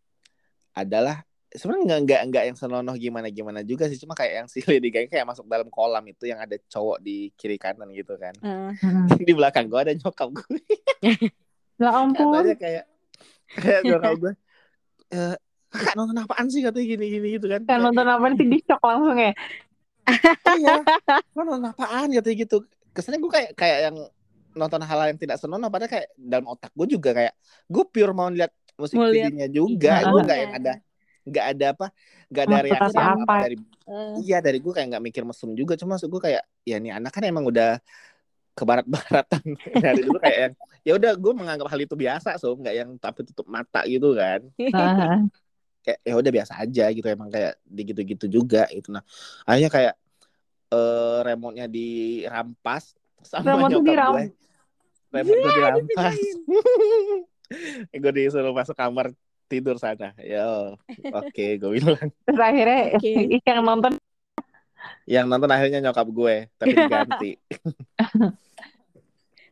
[0.70, 4.62] adalah sebenarnya nggak nggak nggak yang senonoh gimana gimana juga sih cuma kayak yang si
[4.70, 8.34] Lady Gaga kayak masuk dalam kolam itu yang ada cowok di kiri kanan gitu kan
[8.38, 9.10] Hmm.
[9.12, 10.58] di belakang gue ada nyokap gue
[11.76, 12.32] Ya ampun.
[12.32, 12.84] katanya kayak
[13.52, 14.32] kayak nyokap gue
[15.16, 15.36] eh
[15.76, 18.80] kakak nonton apaan sih katanya gini gini gitu kan Kan nonton apa sih di shock
[18.80, 19.32] langsung ya?
[20.56, 20.74] iya
[21.32, 22.56] lo nonton apaan katanya gitu
[22.90, 23.96] kesannya gue kayak kayak yang
[24.52, 27.34] nonton hal yang tidak senonoh padahal kayak dalam otak gue juga kayak
[27.66, 30.08] gue pure mau lihat musik Mau videonya juga Iya.
[30.08, 30.72] gue nggak yang ada
[31.26, 31.86] nggak ada apa
[32.26, 33.36] nggak ada Maksud reaksi apa, apa?
[33.44, 36.76] dari Eh, iya dari gue kayak nggak mikir mesum juga cuma maksud gue kayak ya
[36.76, 37.78] nih anak kan emang udah
[38.50, 39.44] ke barat-baratan
[39.84, 43.22] dari dulu kayak yang ya udah gue menganggap hal itu biasa so nggak yang tapi
[43.22, 45.18] tutup mata gitu kan Heeh.
[45.86, 48.90] kayak ya udah biasa aja gitu emang kayak di gitu-gitu juga gitu.
[48.90, 49.06] Nah
[49.46, 49.94] akhirnya kayak
[50.66, 54.24] eh remote-nya dirampas sama Remote nyokap diram- gue
[55.14, 56.14] remote gue dirampas
[58.02, 59.14] gue disuruh masuk kamar
[59.46, 60.10] tidur sana.
[60.18, 60.74] Ya
[61.14, 62.10] oke gue bilang.
[62.26, 63.12] Terus akhirnya Oke.
[63.46, 63.92] yang nonton?
[65.06, 67.30] Yang nonton akhirnya nyokap gue tapi diganti.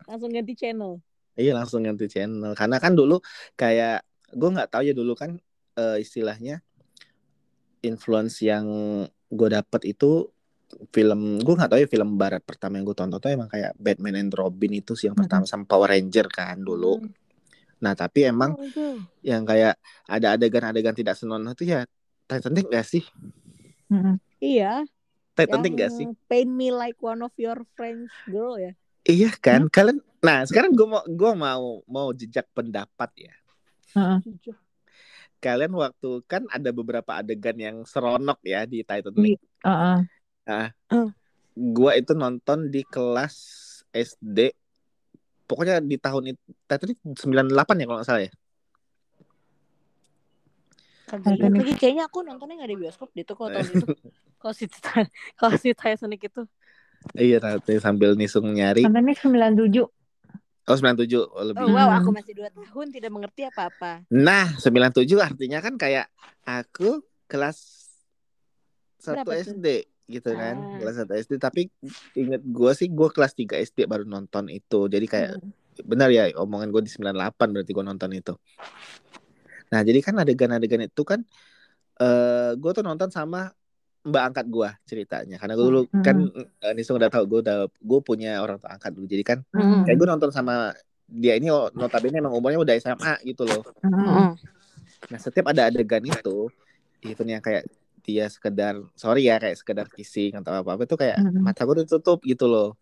[0.05, 0.99] Langsung ganti channel.
[1.39, 2.59] iya langsung ganti channel.
[2.59, 3.23] Karena kan dulu
[3.55, 4.03] kayak
[4.35, 5.39] gue nggak tahu ya dulu kan
[5.75, 6.63] eh, istilahnya
[7.83, 8.65] influence yang
[9.29, 10.31] gue dapet itu
[10.91, 14.19] film gue nggak tahu ya film barat pertama yang gue tonton tuh emang kayak Batman
[14.19, 17.13] and Robin itu sih yang pertama sama Power Ranger kan dulu Hmm.
[17.83, 19.77] nah tapi emang Oh, yang kayak
[20.09, 21.85] ada adegan-adegan tidak senonoh itu ya
[22.25, 23.05] Titanic gak sih
[23.93, 24.17] Mm-mm.
[24.41, 24.89] Iya.
[25.37, 28.73] Titanic yang gak sih Paint me like one of your French girl ya.
[29.05, 33.35] iya kan kalian nah sekarang gue mau gue mau mau jejak pendapat ya
[33.93, 34.19] Heeh.
[35.45, 41.09] Kalian waktu kan ada beberapa adegan yang seronok ya di Titanic Heeh.
[41.53, 43.37] gua itu nonton di kelas
[43.93, 44.57] SD
[45.45, 48.33] pokoknya di tahun itu Titanic 98 ya kalau nggak salah ya
[51.05, 51.61] Kagak ingat Titanic.
[51.61, 53.87] lagi kayaknya aku nontonnya nggak di bioskop deh tuh kalau tahun itu.
[54.45, 55.09] Kalau si Titan-
[55.41, 56.43] kalau si Titanic itu.
[57.17, 59.89] iya nanti sambil nisung nyari Nontonnya 97
[60.65, 61.07] oh 97
[61.45, 61.99] lebih Oh wow, Hmm.
[61.99, 64.05] aku masih dua tahun tidak mengerti apa-apa.
[64.07, 66.09] nah 97 artinya kan kayak
[66.43, 67.59] aku kelas
[68.97, 69.57] satu Berapa tuh?
[69.57, 69.67] SD
[70.07, 70.79] gitu kan Ah.
[70.79, 71.69] kelas satu SD tapi
[72.13, 75.53] inget gua sih gua kelas 3 SD baru nonton itu jadi kayak Hmm.
[75.83, 78.33] benar ya omongan gue di 98 berarti gue nonton itu.
[79.69, 81.21] Nah jadi kan adegan-adegan itu kan
[81.97, 83.51] eh gue tuh nonton sama
[84.05, 86.05] mbak angkat gue ceritanya karena gue dulu Hmm.
[86.05, 86.17] kan
[86.61, 89.83] eh, Nisung udah tahu gue udah gue punya orang tua angkat dulu jadi kan Hmm.
[89.83, 93.61] kayak gue nonton sama dia ini oh, notabene emang umurnya udah SMA gitu loh.
[93.81, 94.37] Mm-mm.
[95.09, 96.49] Nah setiap ada adegan itu
[97.01, 97.65] even yang kayak
[98.01, 101.41] dia sekedar sorry ya kayak sekedar kissing atau apa apa itu kayak Hmm.
[101.41, 102.77] mata gue ditutup gitu loh.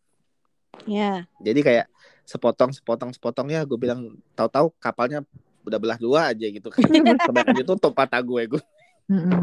[0.87, 1.27] Ya.
[1.39, 1.87] Jadi kayak
[2.23, 5.23] sepotong sepotong sepotong ya gue bilang tahu-tahu kapalnya
[5.63, 6.79] udah belah dua aja gitu kan.
[7.27, 8.63] Kebanyakan ditutup mata gue gue.
[9.07, 9.43] Heeh.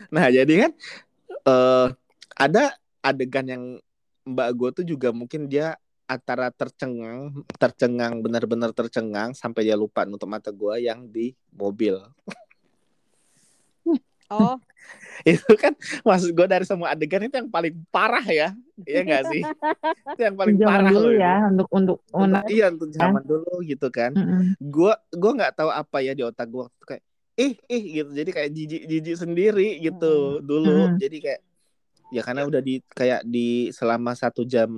[0.14, 0.72] Nah jadi kan
[1.44, 1.86] eh
[2.36, 2.62] ada
[3.00, 3.64] adegan yang
[4.24, 10.26] mbak gue tuh juga mungkin dia antara tercengang tercengang benar-benar tercengang sampai dia lupa nutup
[10.26, 12.00] mata gue yang di mobil.
[14.30, 14.54] Oh,
[15.26, 15.74] itu kan
[16.06, 18.54] maksud gue dari semua adegan itu yang paling parah ya.
[18.86, 19.42] Iya gak sih?
[20.14, 21.12] itu yang paling Zaman parah dulu loh.
[21.18, 21.46] ya itu.
[21.50, 24.10] untuk untuk Untuk- untuk iya untuk zaman dulu gitu kan.
[24.62, 27.04] Gue gue nggak tahu apa ya di otak gue waktu kayak
[27.40, 28.10] ih ih gitu.
[28.12, 30.92] Jadi kayak jijik jijik sendiri gitu dulu.
[30.92, 31.00] Hmm.
[31.00, 31.40] jadi kayak
[32.10, 34.68] ya karena udah di kayak di selama satu jam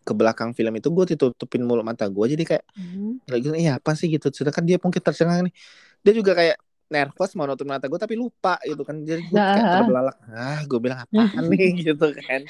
[0.00, 3.20] ke belakang film itu gue ditutupin mulut mata gue jadi kayak Hmm.
[3.30, 4.10] lagi iya apa sih?
[4.10, 4.26] Gitu.
[4.34, 5.54] Sedangkan dia mungkin tercengang nih.
[6.02, 6.56] Dia juga kayak
[6.90, 8.98] nervous mau nutup mata gue tapi lupa gitu kan.
[9.06, 11.70] Jadi gue kayak terbelalak ah gue bilang apaan nih?
[11.86, 12.40] Gitu kan.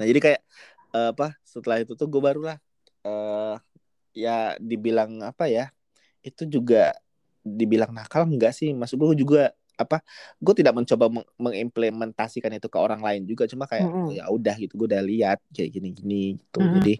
[0.00, 0.40] Nah jadi kayak
[0.96, 2.56] eh, apa setelah itu tuh gue barulah
[3.06, 3.54] eh
[4.16, 5.70] ya dibilang apa ya
[6.26, 6.90] itu juga
[7.42, 8.72] dibilang nakal enggak sih.
[8.72, 9.42] Maksud gue juga
[9.80, 10.04] apa
[10.36, 13.48] gue tidak mencoba meng- mengimplementasikan itu ke orang lain juga.
[13.48, 14.16] Cuma kayak Mm-mm.
[14.16, 14.72] ya udah gitu.
[14.76, 16.60] Gue udah lihat kayak gini-gini gitu.
[16.60, 16.74] Mm-mm.
[16.80, 16.94] jadi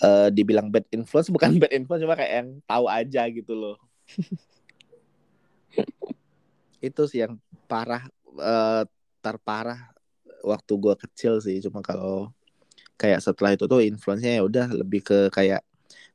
[0.00, 3.76] eh dibilang bad influence bukan bad influence cuma kayak yang tahu aja gitu loh.
[6.80, 7.36] Itu sih yang
[7.68, 8.08] parah
[8.40, 8.82] eh,
[9.20, 9.92] terparah
[10.40, 11.60] waktu gua kecil sih.
[11.60, 12.32] Cuma kalau
[12.96, 15.60] kayak setelah itu tuh influence-nya ya udah lebih ke kayak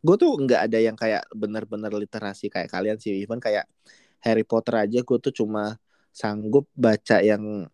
[0.06, 3.18] gue tuh nggak ada yang kayak bener-bener literasi kayak kalian sih.
[3.26, 3.66] Even kayak
[4.22, 5.82] Harry Potter aja gue tuh cuma
[6.14, 7.66] sanggup baca yang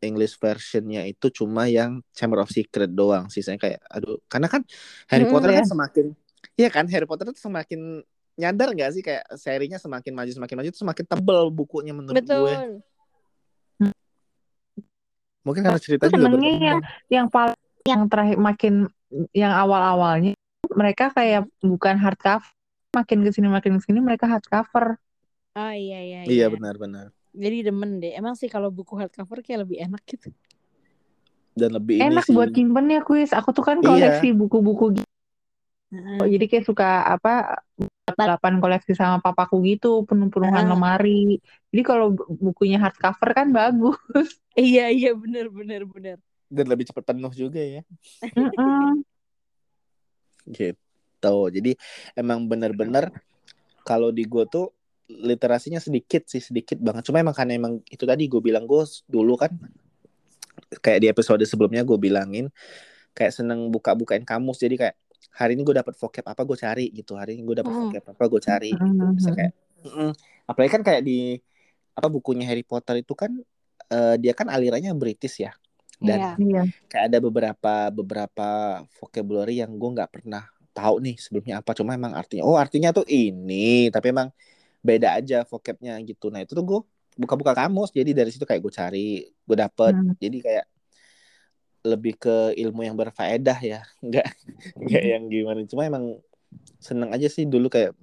[0.00, 4.60] English versionnya itu cuma yang Chamber of Secret doang sisanya kayak aduh karena kan
[5.08, 5.60] Harry Mm, Potter ya.
[5.64, 6.06] kan semakin
[6.54, 6.84] Iya kan?
[6.92, 8.04] Harry Potter tuh semakin
[8.36, 9.02] nyadar nggak sih?
[9.02, 12.24] Kayak serinya semakin maju semakin maju tuh semakin tebel bukunya menurut gue.
[12.24, 12.68] Betul.
[15.44, 16.80] mungkin karena cerita juga yang
[17.12, 18.88] yang paling yang terakhir makin
[19.36, 20.32] yang awal-awalnya
[20.72, 22.48] mereka kayak bukan hardcover
[22.94, 24.96] makin ke sini makin ke sini mereka hardcover
[25.54, 26.20] Oh iya iya.
[26.26, 28.14] iya benar-benar Jadi demen deh.
[28.14, 30.30] Emang sih kalau buku hardcover kayak lebih enak gitu.
[31.54, 33.86] dan lebih ini enak buat nyimpen ya kuis aku tuh kan Iya.
[33.86, 35.10] koleksi buku-buku gitu
[35.94, 36.34] Heeh.
[36.34, 37.62] jadi kayak suka apa
[38.18, 40.70] delapan koleksi sama papaku gitu penuh-penuhan Ah.
[40.74, 41.38] lemari
[41.70, 43.98] jadi kalau bu- bukunya hardcover kan bagus
[44.54, 46.18] Iya iya bener bener bener.
[46.50, 47.82] dan lebih cepat penuh juga ya.
[50.46, 51.72] Gitu jadi
[52.14, 53.08] emang bener-bener
[53.82, 54.72] kalau di gue tuh
[55.04, 59.36] literasinya sedikit sih sedikit banget cuma emang karena emang itu tadi gue bilang gue dulu
[59.36, 59.52] kan
[60.80, 62.48] kayak di episode sebelumnya gue bilangin
[63.12, 64.96] kayak seneng buka-bukain kamus jadi kayak
[65.34, 67.82] hari ini gue dapat vocab apa gue cari gitu hari ini gue dapat Hmm.
[67.90, 69.36] vocab apa gue cari gitu bisa Mhm.
[69.36, 69.52] kayak
[69.84, 70.10] Mm-mm.
[70.48, 71.36] apalagi kan kayak di
[71.94, 73.30] apa bukunya Harry Potter itu kan
[73.84, 75.52] eh, dia kan alirannya British ya
[76.02, 76.30] dan Iya.
[76.38, 76.62] Iya.
[76.90, 78.48] kayak ada beberapa beberapa
[78.98, 81.70] vocabulary yang gue nggak pernah tahu nih sebelumnya apa.
[81.72, 84.28] Cuma emang artinya oh artinya tuh ini tapi emang
[84.82, 86.28] beda aja vocabnya gitu.
[86.34, 86.80] Nah itu tuh gue
[87.14, 87.94] buka-buka kamus.
[87.94, 89.94] Jadi dari situ kayak gue cari gue dapet.
[89.94, 90.14] Hmm.
[90.18, 90.66] jadi kayak
[91.84, 93.80] lebih ke ilmu yang berfaedah ya.
[94.06, 94.28] Nggak
[94.76, 95.60] nggak yang gimana.
[95.68, 96.18] Cuma emang
[96.78, 97.94] seneng aja sih dulu kayak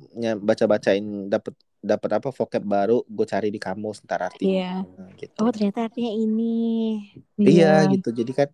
[0.43, 4.86] baca-bacain dapet dapat apa vocab baru gue cari di kamus ntar artinya
[5.17, 7.02] gitu Oh ternyata artinya ini.
[7.41, 8.13] Iya gitu.
[8.13, 8.50] Jadi kan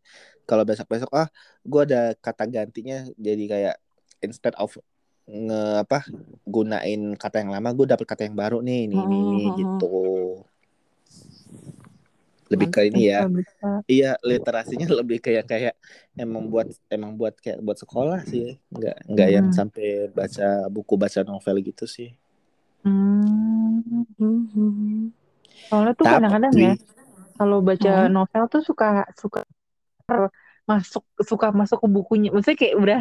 [0.47, 1.27] kalau besok-besok ah
[1.67, 3.75] gue ada kata gantinya jadi kayak
[4.23, 4.71] instead of
[5.27, 6.07] nge apa
[6.47, 9.55] gunain kata yang lama gue dapet kata yang baru nih ini ini, Mhm.
[9.59, 9.95] gitu.
[12.47, 13.27] Lebih ke ini ya.
[13.87, 15.75] Iya, literasinya lebih kayak kayak
[16.15, 18.55] emang buat emang buat kayak buat sekolah sih.
[18.71, 19.57] Nggak nggak yang Hmm.
[19.59, 22.15] sampai baca buku baca novel gitu sih.
[22.83, 23.81] Hmm.
[25.67, 26.73] Soalnya tuh kadang-kadang ya
[27.37, 28.13] kalau baca Hmm.
[28.15, 28.85] novel tuh suka
[29.21, 29.39] suka
[30.67, 32.29] masuk suka masuk ke bukunya.
[32.33, 32.99] Maksudnya kayak udah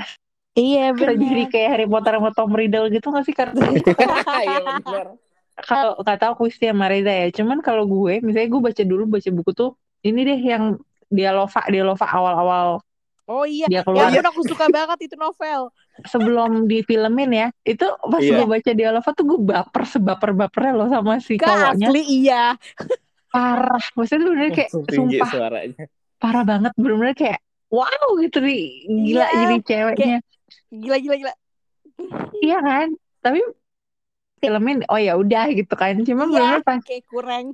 [0.56, 1.52] Iya bisa jadi benar.
[1.52, 3.80] kayak Harry Potter sama Tom Riddle gitu gak sih karakternya?
[4.48, 5.06] Iya benar.
[5.56, 7.28] kalau nggak tahu aku istilah sama Reza ya.
[7.32, 9.70] Cuman kalau gue, misalnya gue baca dulu baca buku tuh
[10.04, 10.64] ini deh yang
[11.08, 12.68] dialova dialova awal-awal
[13.26, 13.66] Oh iya.
[13.66, 15.74] dia Ya keluar ampun aku suka banget itu novel.
[16.06, 17.48] sebelum difilmin ya.
[17.62, 18.38] Itu pas Iya.
[18.38, 21.88] gue baca dialova tuh gue baper sebaper-bapernya loh sama si cowoknya.
[21.90, 22.54] asli iya.
[23.28, 23.82] Parah.
[23.92, 25.84] Maksudnya tuh bener kayak tinggi sumpah suaranya.
[26.16, 30.18] parah banget bener-bener kayak wow gitu nih gila Iya, jadi ceweknya.
[30.70, 31.32] Gila gila gila.
[32.38, 32.88] Iya kan?
[33.20, 33.40] Tapi
[34.38, 35.98] filmin oh ya udah gitu kan.
[36.00, 36.30] Cuma Iya.
[36.30, 37.44] bener-bener pas Kayak kurang.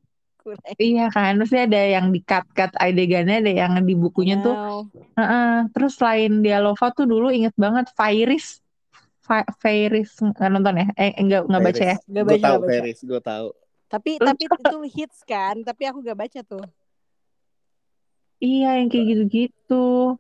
[0.43, 0.75] Kurang.
[0.75, 4.81] Iya kan, maksudnya ada yang di cut-cut adegannya, ada yang di bukunya tuh Wow.
[5.13, 8.65] Heeh, terus selain Dialova tuh dulu inget banget Fairis.
[9.21, 10.87] Fa Fairis nggak nonton ya?
[10.97, 11.97] Eh enggak enggak baca ya?
[12.09, 12.73] Nggak Gue baca, tahu nggak baca.
[12.73, 13.49] Feris, gue tahu.
[13.93, 15.55] Tapi tapi itu hits kan.
[15.61, 16.65] Tapi aku gak baca tuh.
[18.41, 20.17] Iya yang kayak gitu-gitu.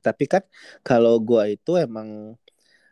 [0.00, 0.42] Tapi kan
[0.86, 2.38] kalau gua itu emang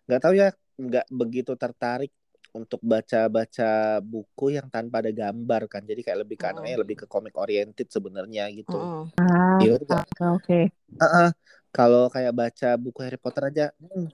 [0.04, 2.10] nggak tahu ya nggak begitu tertarik
[2.54, 5.82] untuk baca-baca buku yang tanpa ada gambar kan.
[5.82, 6.52] Jadi kayak lebih ke Mm.
[6.54, 8.78] anaknya lebih ke comic oriented sebenarnya gitu.
[8.78, 9.10] Mm-mm.
[9.18, 10.06] Ah, Iya juga.
[10.06, 10.60] oke oke.
[11.02, 11.28] Heeh.
[11.74, 14.06] Kalau kayak baca buku Harry Potter aja hmm,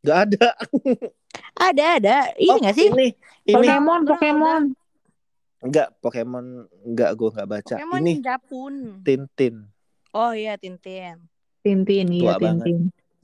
[0.00, 0.46] nggak ada.
[1.56, 2.16] Ada ada.
[2.40, 2.88] Ini Oh, gak sih?
[2.88, 3.06] Ini
[3.44, 4.62] ini Pokemon, Pokemon.
[5.60, 6.44] nggak Pokemon
[6.96, 7.74] nggak gua nggak baca.
[7.76, 8.74] Pokemon Ini Japun.
[9.04, 9.54] Tintin.
[10.16, 11.20] Oh iya Tintin.
[11.60, 12.72] Tintin, iya Tua banget.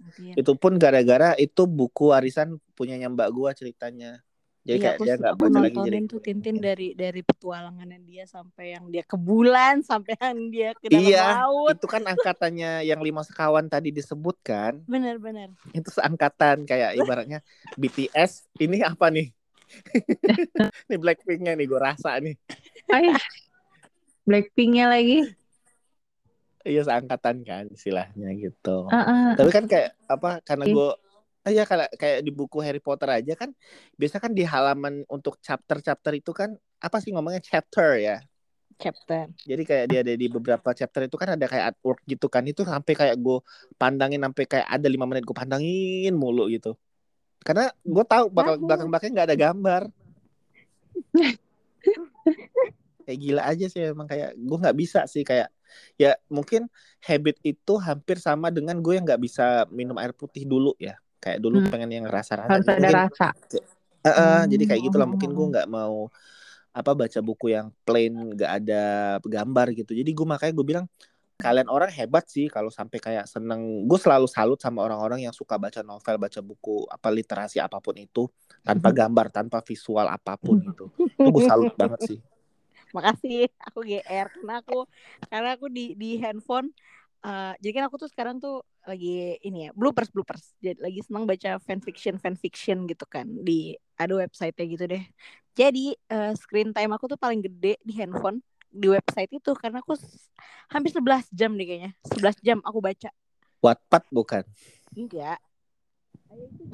[0.03, 0.35] Tintin.
[0.35, 4.19] Itu pun gara-gara itu buku warisan punyanya Mbak gua ceritanya.
[4.63, 7.21] Jadi Iya, kayak aku, dia nggak aku baca lagi jadi nontonin tuh Tintin dari dari
[7.27, 11.75] petualangannya dia sampai yang dia ke bulan sampai yang dia ke dalam Iya, laut.
[11.75, 14.87] itu kan angkatannya yang lima sekawan tadi disebutkan.
[14.87, 15.51] Bener-bener.
[15.75, 17.43] Itu seangkatan kayak ibaratnya
[17.75, 18.47] BTS.
[18.63, 19.35] Ini apa nih?
[20.87, 22.39] ini Blackpinknya nih gue rasa nih.
[22.87, 23.11] Ay,
[24.23, 25.27] Blackpinknya lagi.
[26.63, 28.87] Iya seangkatan kan istilahnya gitu.
[28.91, 29.31] Ah, ah.
[29.35, 30.39] Tapi kan kayak apa?
[30.47, 30.75] Karena Ih.
[30.75, 30.91] gue
[31.43, 33.51] Iya kayak kayak di buku Harry Potter aja kan
[33.99, 38.23] biasa kan di halaman untuk chapter-chapter itu kan apa sih ngomongnya chapter ya.
[38.79, 39.27] Chapter.
[39.43, 42.63] Jadi kayak dia ada di beberapa chapter itu kan ada kayak artwork gitu kan itu
[42.63, 43.43] sampai kayak gue
[43.75, 46.79] pandangin sampai kayak ada lima menit gue pandangin mulu gitu.
[47.43, 48.67] Karena gue tahu bakal Bagus.
[48.71, 49.83] belakang belakangnya nggak ada gambar.
[53.03, 55.51] kayak gila aja sih emang kayak gue nggak bisa sih kayak
[55.97, 56.69] ya mungkin
[57.01, 60.95] habit itu hampir sama dengan gue yang nggak bisa minum air putih dulu ya.
[61.19, 61.71] Kayak dulu Hmm.
[61.71, 62.51] pengen yang rasa-rasa.
[62.51, 63.29] Harus ada Mungkin- rasa.
[64.03, 64.45] Eh, eh, Hmm.
[64.51, 66.11] jadi kayak gitulah mungkin gue nggak mau
[66.73, 68.83] apa baca buku yang plain nggak ada
[69.21, 70.87] gambar gitu jadi gue makanya gue bilang
[71.37, 75.61] kalian orang hebat sih kalau sampai kayak seneng gue selalu salut sama orang-orang yang suka
[75.61, 78.25] baca novel baca buku apa literasi apa pun itu
[78.65, 82.19] tanpa gambar tanpa visual apa pun gitu itu gue salut banget sih
[82.93, 84.79] Makasih, aku GR karena aku
[85.27, 86.69] karena aku di di handphone
[87.25, 90.53] eh, jadi kan aku tuh sekarang tuh lagi ini ya bloopers bloopers.
[90.61, 95.03] Jadi lagi senang baca fanfiction fanfiction gitu kan di ada website gitu deh.
[95.57, 99.97] Jadi eh, screen time aku tuh paling gede di handphone di website itu karena aku
[100.73, 103.09] hampir 11 jam deh kayaknya 11 jam aku baca.
[103.63, 104.43] Wattpad bukan?
[104.97, 105.39] Enggak.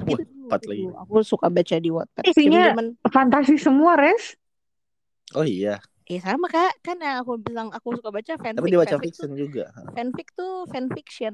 [0.07, 0.83] Wattpad lagi.
[0.87, 0.95] dulu.
[0.95, 2.23] aku suka baca di Wattpad.
[2.25, 2.73] Isinya-
[3.11, 4.33] Fantasi semua, Res.
[5.37, 5.77] oh iya
[6.09, 8.57] Eh sama kak, kan yang aku bilang aku suka baca fanfic.
[8.57, 11.33] tapi dibaca fanfic fiction tuh, juga fanfic tuh fanfiction.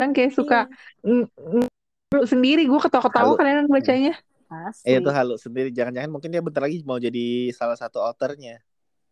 [0.00, 0.64] Kan kayak suka
[1.04, 2.24] Iya.
[2.24, 4.16] sendiri gue ketawa-ketawa kadang bacanya.
[4.48, 4.88] Asli.
[4.88, 5.68] Eh, itu halu sendiri.
[5.76, 8.64] Jangan-jangan mungkin dia bentar lagi mau jadi salah satu authornya.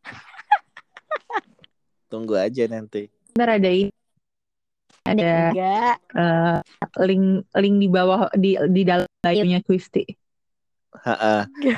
[2.11, 3.13] Tunggu aja nanti.
[3.37, 3.93] Ntar ada ini.
[5.05, 5.53] Ada
[6.17, 6.59] eh,
[7.05, 10.09] link link di bawah di di dalam layarnya Kristi.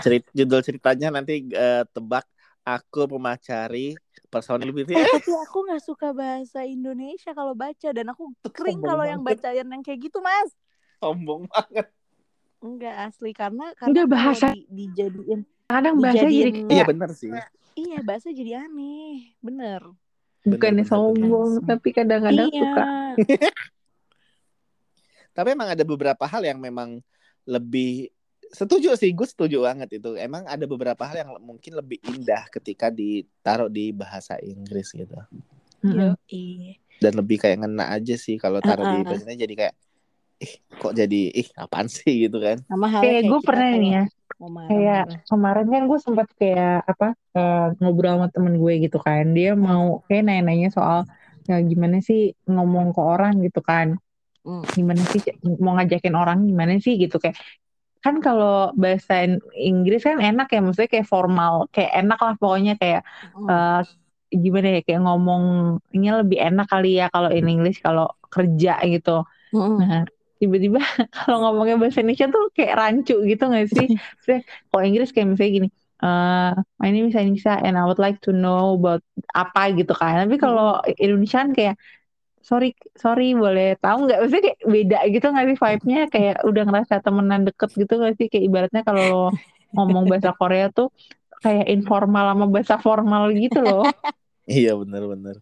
[0.00, 2.24] Cerit, judul ceritanya nanti eh, tebak
[2.64, 3.96] aku memacari
[4.28, 4.94] personil beauty.
[4.94, 9.20] Eh, tapi aku nggak suka bahasa Indonesia kalau baca dan aku kering Sombong kalau yang
[9.24, 10.50] bacaan yang kayak gitu mas.
[11.02, 11.86] Sombong banget.
[12.60, 17.30] Enggak asli karena karena bahasa- di- dijadiin Kadang bahasa jadi Iya benar sih.
[17.78, 19.86] iya bahasa jadi aneh bener.
[20.40, 21.20] bukannya bener, bener.
[21.20, 22.62] sombong tapi kadang-kadang iya.
[22.64, 22.84] suka.
[25.36, 26.98] Tapi emang ada beberapa hal yang memang
[27.46, 28.10] lebih
[28.50, 30.14] setuju sih, gue setuju banget itu.
[30.18, 35.14] Emang ada beberapa hal yang mungkin lebih indah ketika ditaruh di bahasa Inggris gitu.
[35.80, 36.14] Iya.
[37.00, 39.08] Dan lebih kayak ngena aja sih kalau taruh di Uh-uh.
[39.08, 39.74] bahasa Indonesia jadi kayak
[40.40, 42.60] ih kok jadi ih apaan sih gitu kan.
[42.68, 44.04] Sama halnya Kayak gue kita pernah nih ya,
[44.40, 49.24] mau kayak kemarin kan gue sempat kayak apa eh, ngobrol sama temen gue gitu kan
[49.36, 51.04] dia mau kayak nanya-nanya soal
[51.44, 53.96] ya, gimana sih ngomong ke orang gitu kan
[54.40, 54.64] Hmm.
[54.72, 55.20] gimana sih
[55.60, 57.36] mau ngajakin orang gimana sih gitu kayak
[58.04, 62.72] kan kalau bahasa In- Inggris kan enak ya maksudnya kayak formal kayak enak lah pokoknya
[62.80, 63.00] kayak
[63.36, 63.48] Mm.
[63.50, 63.80] eh,
[64.44, 69.10] gimana ya kayak ngomongnya lebih enak kali ya kalau in English kalau kerja gitu
[69.52, 69.78] Mm-mm.
[69.82, 70.02] Nah,
[70.40, 70.78] tiba-tiba
[71.16, 73.86] kalau ngomongnya bahasa Indonesia tuh kayak rancu gitu gak sih?
[74.70, 75.68] Kalau Inggris kayak misalnya gini,
[76.04, 79.02] eh my name is Anissa and I would like to know about
[79.34, 80.22] apa gitu kan.
[80.22, 81.74] Tapi kalau Indonesia kan kayak
[82.40, 84.18] sorry sorry boleh tahu nggak?
[84.24, 88.26] Maksudnya kayak beda gitu nggak sih vibe-nya kayak udah ngerasa temenan deket gitu nggak sih?
[88.32, 89.30] Kayak ibaratnya kalau
[89.76, 90.90] ngomong bahasa Korea tuh
[91.40, 93.84] kayak informal sama bahasa formal gitu loh.
[94.50, 95.38] Iya bener-bener.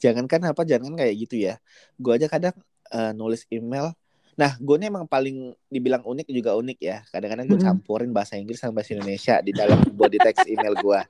[0.00, 1.60] Jangankan apa, jangan kayak gitu ya.
[2.00, 2.56] Gue aja kadang
[2.88, 3.92] eh, nulis email.
[4.38, 7.04] Nah, gue ini emang paling dibilang unik juga unik ya.
[7.12, 11.00] Kadang-kadang gue campurin bahasa Inggris sama bahasa Indonesia di dalam body text email gue.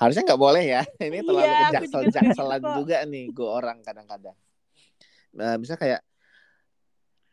[0.00, 0.82] Harusnya nggak boleh ya.
[1.08, 1.96] Ini terlalu Iya, begitu
[2.64, 2.74] kok.
[2.80, 4.36] juga nih gue orang kadang-kadang.
[5.36, 6.00] Nah, bisa kayak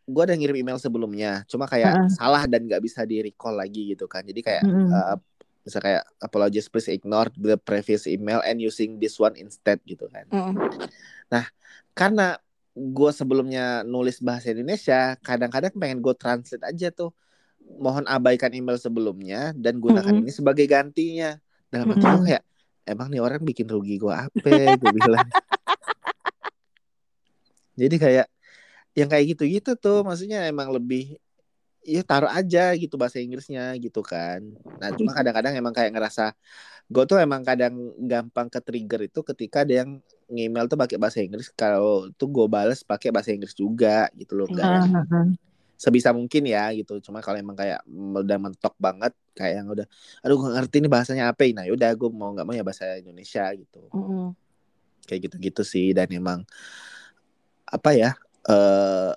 [0.07, 2.09] gue udah ngirim email sebelumnya, cuma kayak Heeh.
[2.15, 4.23] salah dan nggak bisa di recall lagi gitu kan.
[4.23, 4.87] Jadi kayak Mm-mm.
[4.87, 5.17] eh,
[5.67, 10.23] bisa kayak apologies please ignore the previous email and using this one instead gitu kan
[10.31, 10.55] Mm-mm.
[11.91, 12.39] karena
[12.71, 17.11] gue sebelumnya nulis bahasa Indonesia kadang-kadang pengen gue translate aja tuh
[17.83, 20.23] mohon abaikan email sebelumnya dan gunakan Mm-mm.
[20.23, 21.35] ini sebagai gantinya
[21.67, 22.27] dalam hati gue Mm-mm.
[22.31, 22.43] kayak
[22.87, 24.79] emang nih orang bikin rugi gue apa?
[24.79, 25.27] Gue bilang.
[27.77, 28.27] Jadi kayak
[28.97, 31.21] yang kayak gitu-gitu tuh maksudnya emang lebih
[31.85, 34.41] ya taruh aja gitu bahasa Inggrisnya gitu kan.
[34.81, 36.33] Nah cuma kadang-kadang emang kayak ngerasa
[36.89, 41.21] gue tuh emang kadang gampang ke trigger itu ketika ada yang ngemail tuh pakai bahasa
[41.21, 41.53] Inggris.
[41.53, 45.27] Kalau tuh gue bales pakai bahasa Inggris juga gitu loh enggak heeh.
[45.77, 49.85] Sebisa mungkin ya gitu cuma kalau emang kayak udah mentok banget kayak yang udah
[50.25, 53.45] aduh gue ngerti nih bahasanya apa nah yaudah gue mau nggak mau ya bahasa Indonesia
[53.53, 54.33] gitu Mm-mm.
[55.05, 56.41] kayak gitu-gitu sih dan emang
[57.69, 58.11] apa ya
[58.49, 59.13] eh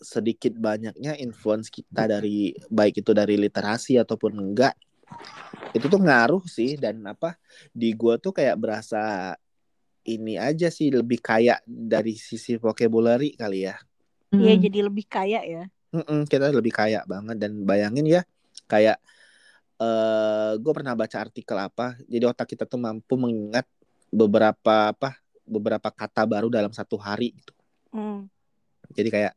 [0.00, 4.72] sedikit banyaknya influence kita dari baik itu dari literasi ataupun enggak
[5.76, 7.36] itu tuh ngaruh sih dan apa
[7.70, 9.36] di gua tuh kayak berasa
[10.08, 13.76] ini aja sih lebih kaya dari sisi vocabulary kali ya
[14.30, 14.62] Iya Mm.
[14.62, 15.64] jadi lebih kaya ya.
[15.90, 17.36] Mm-mm, kita lebih kaya banget.
[17.38, 18.22] Dan bayangin ya
[18.70, 18.98] kayak
[19.80, 23.64] eh gue pernah baca artikel apa jadi otak kita tuh mampu mengingat
[24.12, 25.16] beberapa apa
[25.48, 27.56] beberapa kata baru dalam satu hari gitu.
[27.96, 28.28] Mm.
[28.92, 29.32] jadi kayak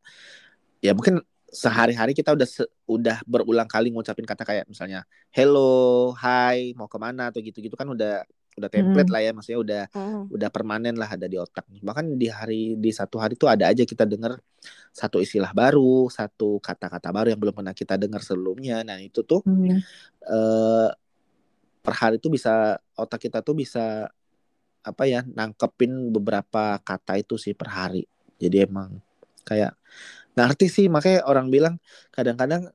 [0.83, 6.73] ya mungkin sehari-hari kita udah se- udah berulang kali ngucapin kata kayak misalnya hello, hi,
[6.75, 7.29] mau ke mana?
[7.31, 9.13] atau gitu-gitu kan udah udah template Mm.
[9.13, 10.23] lah ya maksudnya udah Mm.
[10.29, 13.81] udah permanen lah ada di otak bahkan di hari di satu hari tuh ada aja
[13.81, 14.37] kita dengar
[14.89, 19.41] satu istilah baru satu kata-kata baru yang belum pernah kita dengar sebelumnya nah itu tuh
[19.43, 19.81] Mm.
[20.23, 20.89] eh
[21.83, 24.07] per hari tuh bisa otak kita tuh bisa
[24.83, 28.03] apa ya nangkepin beberapa kata itu sih per hari
[28.39, 28.99] jadi emang
[29.43, 29.75] kayak
[30.35, 31.75] ngerti sih makanya orang bilang
[32.09, 32.71] kadang-kadang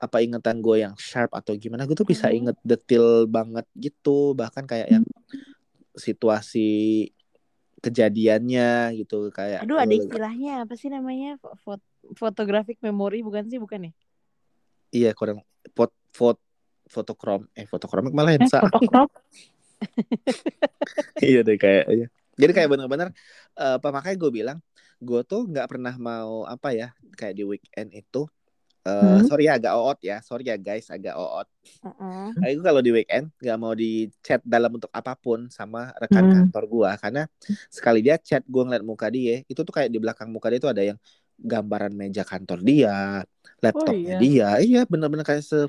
[0.00, 2.36] apa ingatan gue yang sharp atau gimana gue tuh bisa Mhm.
[2.40, 5.04] inget detail banget gitu bahkan kayak yang
[6.00, 6.68] situasi
[7.80, 11.36] kejadiannya gitu kayak Aduh ada eh, istilahnya apa sih namanya?
[11.64, 11.80] Fot
[12.16, 13.60] photographic memory bukan sih?
[13.60, 13.92] Bukan ya?
[14.90, 15.44] iya kurang
[15.76, 16.40] pot fot
[16.90, 19.10] fotokrom eh fotokromik malah Eh, Hensa fotokrap.
[21.22, 23.08] iya deh kayaknya jadi kayak bener-bener
[23.54, 24.58] eh, apa makanya gue bilang
[25.00, 28.26] gue tuh nggak pernah mau apa ya kayak di weekend itu
[28.80, 29.28] eh Hmm.
[29.28, 31.48] sorry ya agak oot ya sorry ya guys agak oot.
[32.40, 36.24] Kayak gue kalau di weekend nggak mau di chat dalam bentuk apa pun sama rekan
[36.24, 36.34] Hmm.
[36.48, 37.22] kantor gue karena
[37.68, 40.72] sekali dia chat gue ngeliat muka dia itu tuh kayak di belakang muka dia tuh
[40.72, 40.98] ada yang
[41.40, 43.24] gambaran meja kantor dia,
[43.64, 44.20] laptopnya iya.
[44.20, 44.48] dia.
[44.60, 45.64] Iya, bener-bener kayak se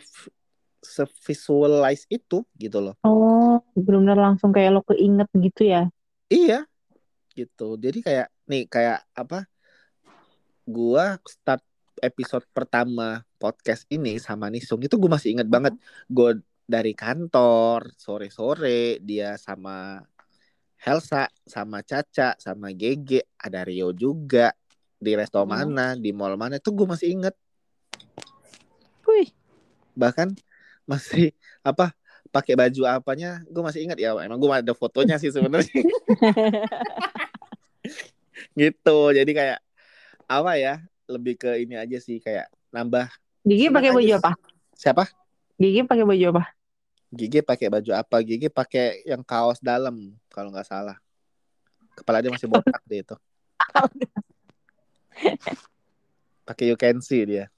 [0.84, 2.96] se-visualize itu gitu loh.
[3.06, 5.88] Oh, benar-benar langsung kayak lo keinget gitu ya.
[6.28, 6.68] Iya,
[7.38, 7.80] gitu.
[7.80, 9.48] Jadi kayak nih kayak apa?
[10.68, 11.64] Gua start
[12.02, 15.78] episode pertama podcast ini sama Nisung itu gue masih inget banget.
[16.10, 20.02] Gue dari kantor sore-sore dia sama
[20.82, 24.50] Helsa, sama Caca, sama Gege, ada Rio juga
[24.98, 25.50] di resto Hmm.
[25.50, 27.36] mana, di mall mana itu gue masih inget.
[29.06, 29.30] Wih,
[29.94, 30.34] Bahkan
[30.86, 31.32] masih
[31.62, 31.94] apa?
[32.32, 35.68] pakai baju apanya gue masih ingat ya emang gue ada fotonya sih sebenarnya
[38.60, 39.60] gitu jadi kayak
[40.32, 40.80] apa ya
[41.12, 44.32] lebih ke ini aja sih kayak nambah Gigi pakai baju apa?
[44.78, 45.04] siapa?
[45.58, 46.44] Gigi pakai baju apa?
[47.12, 48.16] Gigi pakai baju apa?
[48.24, 50.98] Gigi pakai yang kaos dalam kalau nggak salah.
[51.98, 53.16] Kepala dia masih botak deh itu.
[56.48, 57.52] Pakai you can see dia.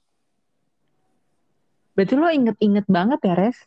[1.94, 3.58] Berarti lo inget-inget banget ya, Res?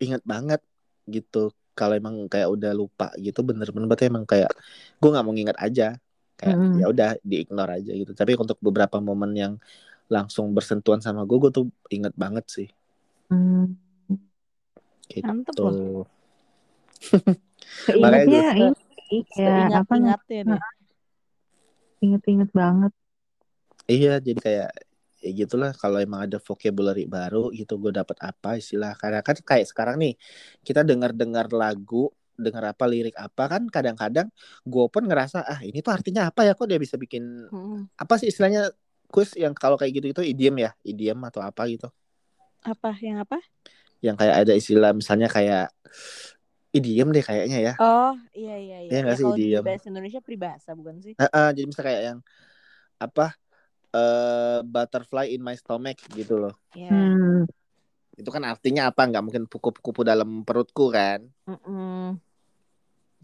[0.00, 0.60] inget banget
[1.08, 1.52] gitu.
[1.76, 4.48] Kalau emang kayak udah lupa gitu bener-bener berarti emang kayak
[4.96, 6.00] gue nggak mau nginget aja
[6.36, 6.78] kayak Mm-mm.
[6.80, 9.52] ya udah diignore aja gitu tapi untuk beberapa momen yang
[10.06, 12.68] langsung bersentuhan sama gue gue tuh inget banget sih
[13.26, 13.74] Hmm.
[15.10, 16.06] gitu Mantep loh.
[17.90, 18.74] Keingetnya Se-
[19.10, 19.94] ini ya apa?
[19.98, 20.62] Seingat-ingatnya deh.
[22.06, 22.92] Inget-inget banget.
[23.86, 24.70] iya jadi kayak
[25.22, 29.66] ya gitulah kalau emang ada vocabulary baru gitu gue dapat apa istilah karena kan kayak
[29.70, 30.14] sekarang nih
[30.62, 34.28] kita dengar-dengar lagu dengar apa lirik apa kan kadang-kadang
[34.64, 37.88] gue pun ngerasa ah ini tuh artinya apa ya kok dia bisa bikin Hmm.
[37.96, 38.70] apa sih istilahnya
[39.08, 41.88] kuis yang kalau kayak gitu itu idiom ya idiom atau apa gitu
[42.66, 43.38] Apa yang apa?
[44.04, 45.72] yang kayak ada istilah misalnya kayak
[46.76, 48.90] idiom deh kayaknya ya Oh, iya iya iya.
[48.92, 51.14] Iya Ya, sih, kalau di bahasa Indonesia peribahasa bukan sih?
[51.16, 52.18] Heeh, jadi misalnya kayak yang
[52.96, 53.26] apa
[53.96, 56.90] eh butterfly in my stomach gitu loh Iya.
[56.92, 57.44] Hmm.
[58.16, 62.16] itu kan artinya apa nggak mungkin kupu-kupu dalam perutku kan Mm-mm.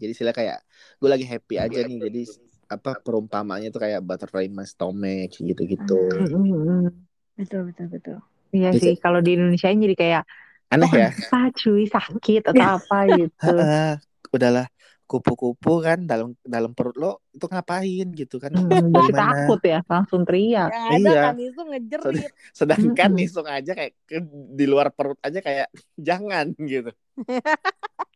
[0.03, 0.59] Jadi istilah kayak
[0.97, 2.21] gue lagi happy aja nih jadi
[2.65, 6.91] apa perumpamanya itu kayak butterfly in my stomach gitu-gitu Mm-mm.
[7.33, 8.17] Betul betul betul.
[8.51, 10.23] Iya Jadi- sih, kalau di Indonesia jadi kayak
[10.69, 13.49] aneh oh, ya apa cuy sakit atau apa gitu.
[13.49, 13.93] Heeh,
[14.29, 14.67] udahlah
[15.03, 20.69] kupu-kupu kan dalam dalam perut lo itu ngapain gitu kan Hmm, takut ya, langsung teriak.
[20.69, 21.21] Ada Iya.
[21.25, 22.31] kan itu ngejerit.
[22.53, 26.89] sedangkan nisung aja kayak ke- di luar perut aja kayak jangan gitu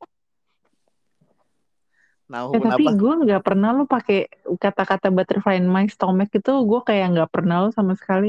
[2.31, 4.17] nah Eh, tapi gue nggak pernah lo pakai
[4.63, 8.27] kata-kata butterfly in my stomach itu gue kayak nggak pernah lo sama sekali.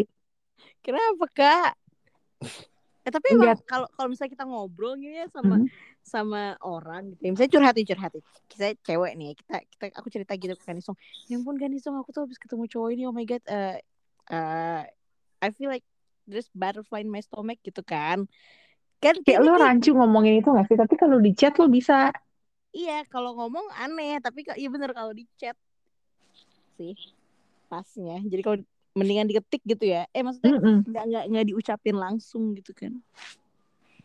[0.84, 1.72] Kenapa kak?
[3.06, 5.68] Eh tapi emang kalau kalau misalnya kita ngobrol gitu ya sama Hmm.
[6.04, 8.24] sama orang gitu, ya, misalnya curhat nih curhat nih.
[8.52, 10.96] Kita cewek nih, kita kita aku cerita gitu ke Kanisong.
[11.28, 13.76] Ya ampun Kanisong, aku tuh habis ketemu cowok ini, oh my god, eh
[14.32, 14.80] eh,
[15.40, 15.84] I feel like
[16.28, 18.28] there's butterfly in my stomach gitu kan.
[19.00, 20.76] Kan Kayak lo rancu ngomongin itu gak sih?
[20.76, 22.12] Tapi kalau di chat lo bisa.
[22.78, 25.58] Iya, kalau ngomong aneh, tapi ka- iya bener kalau di chat
[26.78, 26.94] sih
[27.66, 28.22] pasnya.
[28.22, 28.58] Jadi kalau
[28.94, 30.06] mendingan diketik gitu ya.
[30.14, 30.54] Eh maksudnya
[30.86, 32.94] nggak nggak nggak diucapin langsung gitu kan.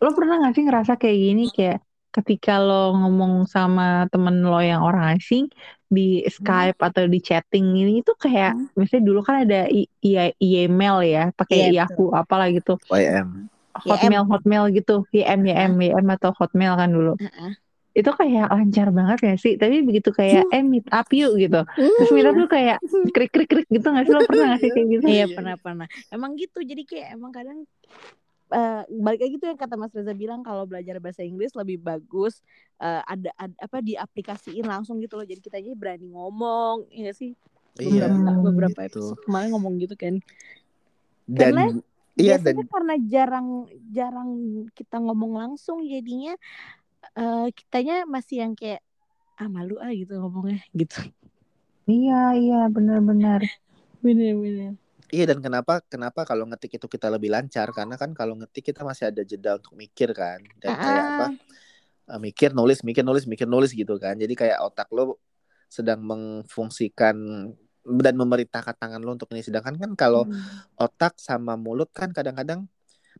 [0.02, 1.80] Lo pernah gak sih ngerasa kayak gini kayak
[2.14, 5.50] ketika lo ngomong sama temen lo yang orang asing
[5.90, 8.70] di Skype atau di chatting ini itu kayak Hmm.
[8.78, 13.30] misalnya dulu kan ada i- i- email ya pakai Iya, Yahoo apalah gitu YM
[13.74, 17.52] Hotmail Hotmail gitu YM YM YM atau Hotmail kan dulu Heeh.
[17.94, 22.10] Itu kayak lancar banget gak sih tapi begitu kayak eh meet up yuk gitu terus
[22.10, 22.78] meet up tuh kayak
[23.14, 25.88] krik krik krik gitu gak sih lo pernah gak sih kayak gitu Iya pernah pernah.
[26.10, 26.66] Emang gitu.
[26.66, 27.70] Jadi kayak emang kadang
[28.50, 32.42] eh, balik lagi tuh yang kata Mas Reza bilang kalau belajar bahasa Inggris lebih bagus
[32.82, 35.26] eh, ada, ada apa diaplikasiin langsung gitu loh.
[35.26, 37.38] Jadi kita aja berani ngomong, ya nggak sih?
[37.78, 39.02] iya beberapa, Hmm, beberapa gitu.
[39.02, 40.16] episode kemarin ngomong gitu kan.
[41.26, 41.64] dan Karena
[42.14, 43.48] iya Biasanya dan karena jarang
[43.90, 44.30] jarang
[44.78, 46.38] kita ngomong langsung jadinya
[47.14, 48.82] eh, kitanya masih yang kayak
[49.36, 51.10] ah malu ah gitu ngomongnya gitu.
[51.90, 53.42] iya iya benar-benar.
[54.04, 54.76] Bener-bener.
[55.14, 57.72] iya dan kenapa kenapa kalau ngetik itu kita lebih lancar?
[57.72, 60.44] Karena kan kalau ngetik kita masih ada jeda untuk mikir kan.
[60.60, 61.28] Dan kayak apa?
[62.08, 64.16] Ah, eh, mikir nulis mikir nulis mikir nulis gitu kan.
[64.20, 65.20] Jadi kayak otak lo
[65.72, 67.16] sedang mengfungsikan
[67.84, 69.42] dan memerintahkan tangan lo untuk ini.
[69.44, 70.40] Sedangkan kan kalau Hmm.
[70.80, 72.68] otak sama mulut kan kadang-kadang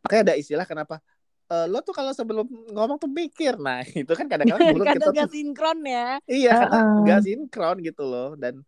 [0.04, 1.00] makanya ada istilah kenapa
[1.46, 5.08] eh, lo tuh kalau sebelum ngomong tuh mikir nah itu kan kadang-kadang mulut kita Kadang
[5.08, 6.06] tuh gak sinkron ya.
[6.24, 7.04] iya Uh-uh.
[7.04, 8.64] nggak sinkron gitu loh dan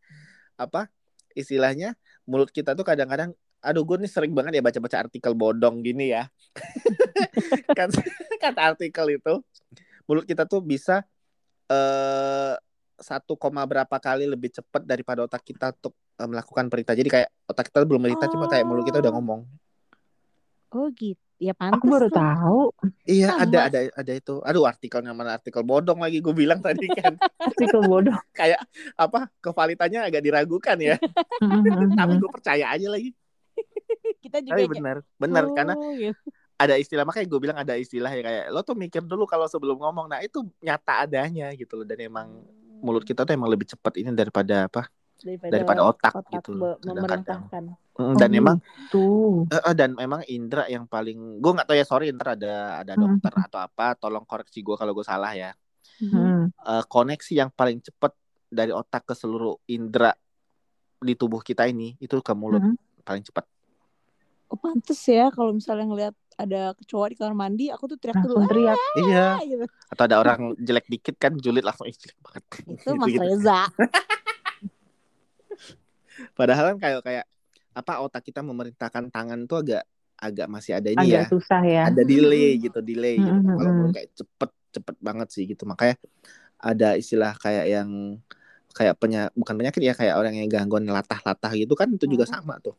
[0.57, 0.89] apa
[1.33, 1.93] istilahnya
[2.25, 6.29] mulut kita tuh kadang-kadang aduh gue nih sering banget ya baca-baca artikel bodong gini ya
[7.79, 7.89] kan
[8.45, 9.35] kata artikel itu
[10.05, 11.03] mulut kita tuh bisa
[11.67, 12.55] eh
[12.97, 16.97] satu koma berapa kali lebih cepat daripada otak kita untuk uh, melakukan perintah.
[16.97, 19.17] Jadi kayak otak kita belum merintah, cuma kayak mulut kita udah Oh.
[19.21, 19.41] ngomong.
[20.73, 21.21] Oh gitu.
[21.37, 22.17] Ya pantas Aku baru tuh.
[22.17, 22.61] tahu
[23.07, 23.45] Iya, Sama.
[23.47, 24.35] ada ada ada itu.
[24.43, 27.15] Aduh, artikelnya mana artikel bodong lagi gue bilang tadi kan.
[27.55, 28.17] artikel bodoh.
[28.39, 28.59] kayak
[28.99, 30.97] apa kevalitannya agak diragukan ya.
[31.99, 33.15] Tapi gue percaya aja lagi.
[34.19, 36.19] Kita juga Tapi kayak, benar, benar karena oh, gitu.
[36.59, 39.79] ada istilah makanya gue bilang ada istilah ya kayak lo tuh mikir dulu kalau sebelum
[39.79, 40.11] ngomong.
[40.11, 42.43] Nah itu nyata adanya gitu loh dan emang
[42.83, 44.91] mulut kita tuh emang lebih cepat ini daripada apa
[45.23, 47.41] daripada, daripada otak, gitu be- kadang-kadang.
[47.97, 49.43] Mm, dan Oh, emang Tuh.
[49.49, 52.93] eh, eh, dan memang indra yang paling gue nggak tahu ya sorry ntar ada ada
[52.93, 53.09] Hmm.
[53.09, 55.51] dokter atau apa tolong koreksi gue kalau gue salah ya
[55.97, 56.53] Hmm.
[56.53, 58.13] Eh, koneksi yang paling cepat
[58.47, 60.13] dari otak ke seluruh indra
[60.99, 62.75] di tubuh kita ini itu ke mulut Hmm.
[63.01, 63.45] paling cepat
[64.47, 68.45] Oh pantes ya kalau misalnya ngelihat ada kecoa di kamar mandi, aku tuh teriak dulu
[68.45, 68.77] teriak.
[69.01, 69.65] iya ah gitu.
[69.89, 73.21] atau ada orang jelek dikit kan julid langsung ih jelek banget Itu Mas Gitu-gitu.
[73.25, 73.61] Reza.
[76.39, 77.25] padahal kan kayak kayak
[77.79, 79.83] apa otak kita memerintahkan tangan tuh agak
[80.17, 81.85] agak masih ada ini ya Agak susah ya.
[81.89, 83.77] ada delay gitu delay gitu Mm-mm, kalau mm-mm.
[83.77, 85.97] mulut kayak cepet cepet banget sih gitu makanya
[86.61, 87.91] ada istilah kayak yang
[88.77, 92.35] kayak penya bukan penyakit ya kayak orang yang gangguan latah-latah gitu kan itu juga Hmm.
[92.35, 92.77] sama tuh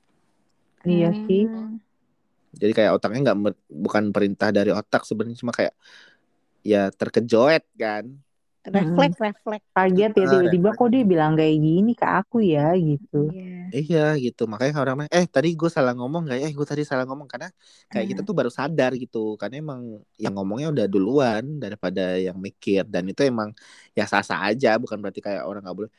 [0.89, 1.41] Iya sih.
[1.54, 1.80] Hmm.
[2.62, 3.39] jadi kayak otaknya nggak
[3.70, 5.74] bukan perintah dari otak sebenarnya cuma kayak
[6.66, 8.06] ya terkejoet kan
[8.68, 9.65] Refleks, refleks.
[9.72, 13.32] Kaget ya Ah, tiba-tiba kok dia bilang kayak gini ke aku ya gitu.
[13.32, 13.45] Iya.
[13.80, 14.41] iya gitu.
[14.51, 16.45] Makanya orang eh tadi gue salah ngomong nggak ya?
[16.47, 17.28] Eh gue tadi salah ngomong.
[17.32, 17.47] Karena
[17.91, 19.39] kayak kita tuh baru sadar gitu.
[19.39, 19.82] Karena emang
[20.20, 22.84] yang ngomongnya udah duluan daripada yang mikir.
[22.88, 23.49] Dan itu emang
[23.97, 24.76] ya sah-sah aja.
[24.80, 25.91] Bukan berarti kayak orang nggak boleh.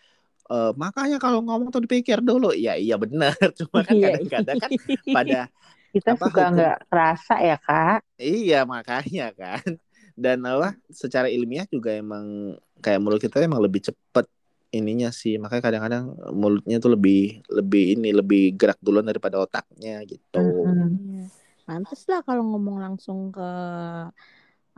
[0.52, 2.52] "Eh, makanya kalau ngomong tuh dipikir dulu.
[2.56, 3.32] Ya iya benar.
[3.58, 4.04] Cuma kan Iya.
[4.20, 4.70] kadang-kadang kan
[5.16, 5.40] pada
[5.94, 8.00] Kita Apa, suka hukum- nggak kerasa ya kak.
[8.20, 9.70] iya makanya kan
[10.18, 14.26] dan apa secara ilmiah juga emang kayak mulut kita emang lebih cepet
[14.74, 16.04] ininya sih makanya kadang-kadang
[16.34, 20.42] mulutnya tuh lebih lebih ini lebih gerak duluan daripada otaknya gitu.
[20.42, 21.30] Iya.
[21.64, 23.50] Pantes lah kalau ngomong langsung ke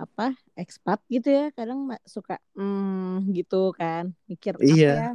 [0.01, 4.93] apa ekspat gitu ya kadang suka hmm, gitu kan mikir apa Iya.
[4.97, 5.09] ya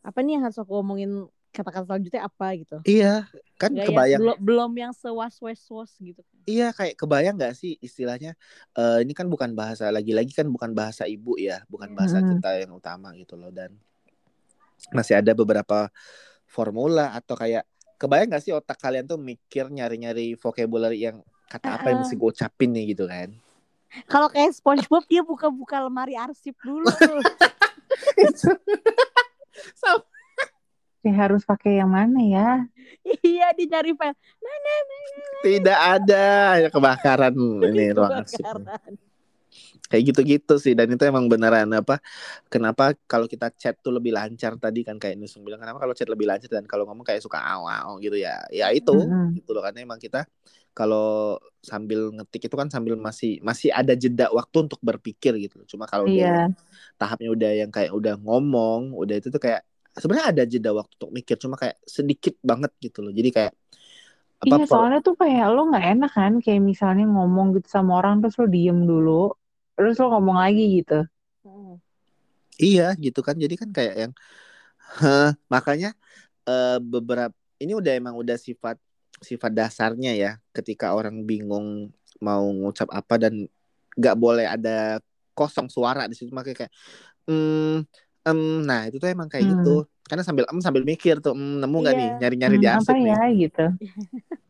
[0.00, 2.78] apa nih yang harus aku ngomongin kata-kata selanjutnya apa gitu.
[2.86, 3.26] Iya
[3.58, 4.10] kan Nggak kebayang.
[4.10, 6.22] yang, belum belum yang sewas was was gitu.
[6.46, 8.38] Iya kayak kebayang nggak sih istilahnya
[8.74, 12.38] eh ini kan bukan bahasa lagi-lagi kan bukan bahasa ibu ya bukan bahasa Mm-mm.
[12.38, 13.50] kita yang utama gitu loh.
[13.52, 13.74] Dan
[14.94, 15.92] masih ada beberapa
[16.48, 17.66] formula atau kayak
[18.00, 21.20] kebayang nggak sih otak kalian tuh mikir nyari-nyari vocabulary yang
[21.50, 23.34] kata apa yang mesti gue ucapin nih gitu kan?
[24.06, 26.86] Kalau kayak SpongeBob dia buka-buka lemari arsip dulu.
[29.80, 30.09] Sama-
[31.00, 32.46] Kayak harus pakai yang mana ya?
[33.24, 34.16] iya dia nyari file
[35.44, 36.16] tidak ada.
[36.60, 37.34] Ya kebakaran
[37.66, 38.44] ini ruang arsip
[39.90, 40.72] kayak gitu-gitu sih.
[40.78, 41.98] Dan itu emang beneran apa
[42.52, 46.08] kenapa kalau kita chat tuh lebih lancar tadi kan kayak Nusung bilang kenapa kalau chat
[46.10, 48.40] lebih lancar dan kalau ngomong kayak suka aw aw gitu ya?
[48.54, 49.34] Ya itu Mm-mm.
[49.34, 50.26] gitu loh karena emang kita
[50.76, 55.56] kalau sambil ngetik itu kan sambil masih masih ada jeda waktu untuk berpikir gitu.
[55.76, 56.54] Cuma kalau dia Iya.
[57.00, 59.62] tahapnya udah yang kayak udah ngomong udah itu tuh kayak
[59.96, 63.54] sebenarnya ada jeda waktu untuk mikir cuma kayak sedikit banget gitu loh jadi kayak
[64.40, 68.24] apa Iya soalnya tuh kayak lo nggak enak kan kayak misalnya ngomong gitu sama orang
[68.24, 69.36] terus lo diem dulu
[69.76, 71.04] terus lo ngomong lagi gitu.
[71.44, 71.76] Hmm.
[72.56, 74.12] Iya gitu kan jadi kan kayak yang
[75.52, 75.92] makanya
[76.48, 78.80] eh, beberapa ini udah emang udah sifat
[79.20, 81.92] sifat dasarnya ya ketika orang bingung
[82.24, 83.44] mau ngucap apa dan
[83.96, 85.04] nggak boleh ada
[85.36, 86.72] kosong suara di situ makanya kayak
[87.28, 87.84] hmm,
[88.30, 89.52] em, nah itu tuh emang kayak Hmm.
[89.58, 89.74] gitu.
[90.06, 92.00] Karena sambil em sambil mikir tuh "Hmm, nemu nggak Iya.
[92.02, 93.10] nih nyari-nyari di Hmm, arsip apa nih?
[93.14, 93.64] ya gitu.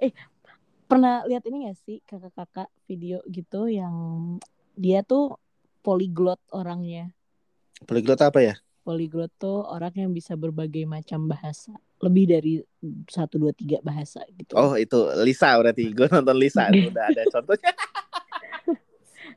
[0.86, 3.94] pernah lihat ini gak sih kakak-kakak video gitu yang
[4.78, 5.34] dia tuh
[5.82, 7.10] polyglot orangnya?
[7.84, 8.54] Polyglot apa ya?
[8.86, 11.74] Polyglot tuh orang yang bisa berbagai macam bahasa.
[11.98, 12.52] Lebih dari
[13.10, 14.54] satu dua tiga bahasa gitu.
[14.54, 14.94] Oh itu
[15.26, 15.90] Lisa berarti.
[15.90, 17.72] Gue nonton Lisa udah ada contohnya.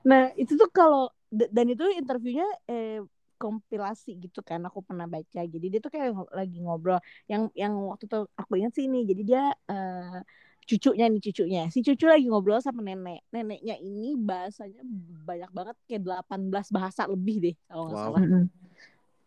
[0.05, 3.01] Nah itu tuh kalau dan itu interviewnya eh,
[3.40, 5.42] kompilasi gitu kan aku pernah baca.
[5.48, 7.00] Jadi dia tuh kayak lagi ngobrol.
[7.32, 10.20] Yang yang waktu itu aku ingat sih ini jadi dia eh,
[10.70, 11.62] cucunya nih cucunya.
[11.74, 13.26] Si cucu lagi ngobrol sama nenek.
[13.34, 14.84] Neneknya ini bahasanya
[15.26, 18.06] banyak banget kayak 18 bahasa lebih deh kalau nggak Wow.
[18.14, 18.22] salah.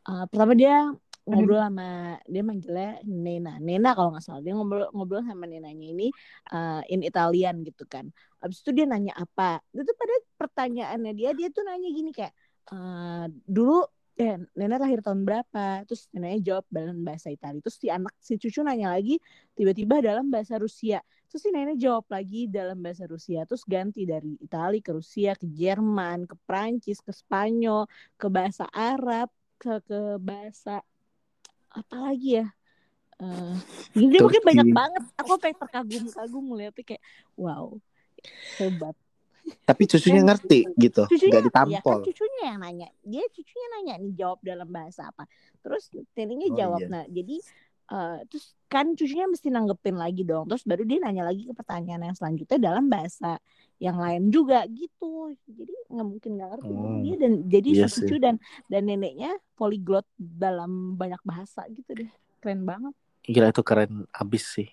[0.03, 0.77] Uh, pertama dia
[1.23, 3.59] ngobrol sama dia manggilnya Nena.
[3.59, 4.43] Nena kalau nggak salah.
[4.43, 6.11] Dia ngobrol ngobrol sama nenanya ini
[6.51, 8.11] uh, in Italian gitu kan.
[8.43, 9.63] Abis itu dia nanya apa.
[9.71, 12.35] Itu pada pertanyaannya dia dia tuh nanya gini kayak
[12.71, 13.87] uh, dulu
[14.19, 15.85] eh, Nena lahir tahun berapa?
[15.89, 19.17] Terus neneknya jawab dalam bahasa Italia terus si anak si cucu nanya lagi
[19.57, 21.01] tiba-tiba dalam bahasa Rusia.
[21.29, 23.49] Terus si nenek jawab lagi dalam bahasa Rusia.
[23.49, 27.89] Terus ganti dari Italia ke Rusia ke Jerman ke Prancis ke Spanyol
[28.21, 30.85] ke bahasa Arab ke ke bahasa
[31.73, 32.47] apa lagi ya?
[33.23, 33.57] Eh,
[33.97, 35.03] ini mungkin banyak banget.
[35.21, 37.03] Aku sampai terkagum-kagum melihatnya kayak
[37.39, 37.77] wow
[38.59, 38.97] hebat
[39.62, 41.99] Tapi cucunya ngerti gitu, cucunya nggak ya kan ditampol.
[42.03, 45.22] cucunya yang nanya dia cucunya nanya nih jawab dalam bahasa apa
[45.61, 46.88] terus Teninya Oh, jawab iya.
[46.90, 47.36] nah jadi
[47.93, 52.09] eh, terus kan cucunya mesti nanggepin lagi dong terus baru dia nanya lagi ke pertanyaan
[52.09, 53.36] yang selanjutnya dalam bahasa
[53.78, 57.01] yang lain juga gitu jadi nggak mungkin nggak ngerti Hmm.
[57.03, 58.34] dia dan jadi Iya cucu dan
[58.66, 64.66] dan neneknya polyglot dalam banyak bahasa gitu deh keren banget Gila itu keren abis sih.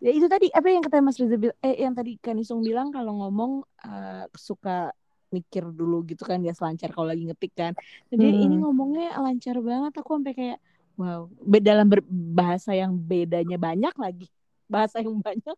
[0.00, 3.20] Ya itu tadi apa yang kata Mas Reza bil- eh yang tadi Kanisung bilang kalau
[3.20, 3.52] ngomong
[3.84, 4.90] eh, suka
[5.30, 7.72] mikir dulu gitu kan dia selancar kalau lagi ngetik kan
[8.10, 8.42] jadi Hmm.
[8.42, 10.58] ini ngomongnya lancar banget aku sampai kayak
[10.98, 11.30] wow
[11.62, 11.86] dalam
[12.34, 14.26] bahasa yang bedanya banyak lagi
[14.66, 15.54] bahasa yang banyak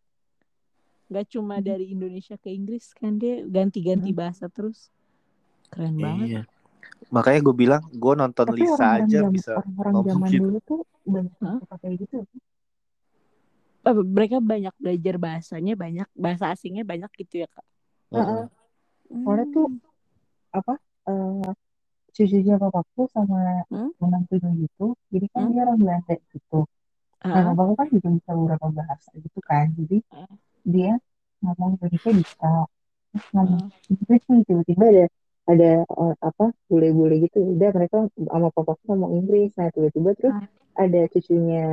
[1.09, 1.67] nggak cuma Hmm.
[1.73, 4.93] dari Indonesia ke Inggris kan dia ganti-ganti bahasa terus
[5.73, 6.43] keren banget Iya.
[7.13, 10.41] Makanya gue bilang gue nonton Tapi Lisa orang-orang aja bisa orang-orang ngomong zaman gitu.
[10.45, 11.33] dulu tuh banyak
[11.81, 12.17] kayak gitu.
[13.83, 17.67] Eh, mereka banyak belajar bahasanya banyak bahasa asingnya banyak gitu ya kak
[18.15, 18.45] Heeh.
[19.23, 19.79] Soalnya tuh Hmm.
[20.59, 20.75] apa
[21.11, 21.51] eh
[22.15, 23.91] cucunya bapakku sama Hmm?
[23.99, 24.95] menantunya gitu.
[25.13, 25.53] Jadi kan Hmm?
[25.55, 26.59] dia orang Belanda gitu.
[27.25, 29.67] Nah, Ah, bapakku kan juga bisa beberapa bahasa gitu kan.
[29.79, 30.29] Jadi Ah.
[30.67, 30.93] dia
[31.43, 32.51] ngomong Indonesia bisa.
[33.11, 33.63] Terus ngomong
[34.47, 35.05] tiba-tiba ada
[35.53, 37.39] ada eh, apa bule-bule gitu.
[37.59, 37.97] Udah mereka
[38.31, 39.51] sama papaku ngomong Inggris.
[39.59, 40.47] Nah, tiba-tiba terus Ah.
[40.79, 41.65] Ada cucunya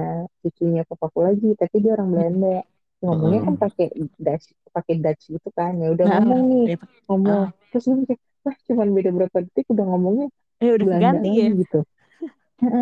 [0.43, 2.55] cucunya papaku lagi, tapi dia orang Belanda.
[2.99, 3.63] Ngomongnya kan Mm-mm.
[3.63, 3.87] pakai
[4.19, 4.45] Dutch,
[4.75, 5.79] pakai Dutch gitu kan.
[5.79, 6.65] Ya udah Ah, ngomong nih,
[7.07, 7.39] ngomong.
[7.47, 7.49] ah.
[7.71, 10.27] Terus gue mikir, wah cuman beda berapa detik udah ngomongnya
[10.59, 11.79] eh udah Belanda lagi ya gitu.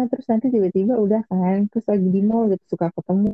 [0.09, 3.29] Terus nanti tiba-tiba udah kan, terus lagi di mall gitu suka ketemu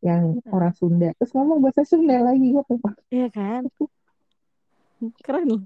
[0.00, 0.52] yang Hmm.
[0.52, 3.62] orang Sunda, terus ngomong bahasa Sunda lagi gue kayak, Iya kan?
[5.24, 5.62] Keren loh.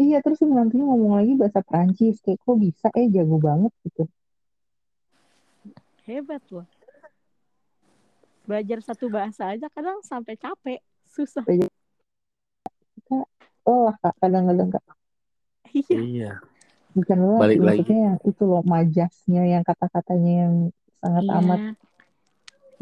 [0.00, 4.08] iya terus menantunya ngomong lagi bahasa Prancis, kayak kok bisa eh jago banget gitu.
[6.02, 6.66] Hebat loh.
[8.42, 10.82] Belajar satu bahasa aja kadang sampai capek.
[11.06, 11.46] Susah.
[13.62, 14.82] Oh kak, kadang-kadang kak,
[15.70, 15.98] Iya.
[16.02, 16.30] Iya.
[16.92, 17.94] bukan lelah Balik lagi.
[17.94, 20.54] yang itu loh majasnya, yang kata-katanya yang
[20.98, 21.34] sangat Iya.
[21.38, 21.60] amat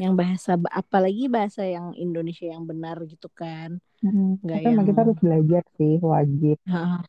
[0.00, 3.76] Yang bahasa apalagi bahasa yang Indonesia yang benar gitu kan.
[4.00, 6.56] Hmm, Nggak emang kita yang- harus belajar sih, wajib.
[6.64, 7.04] Ha,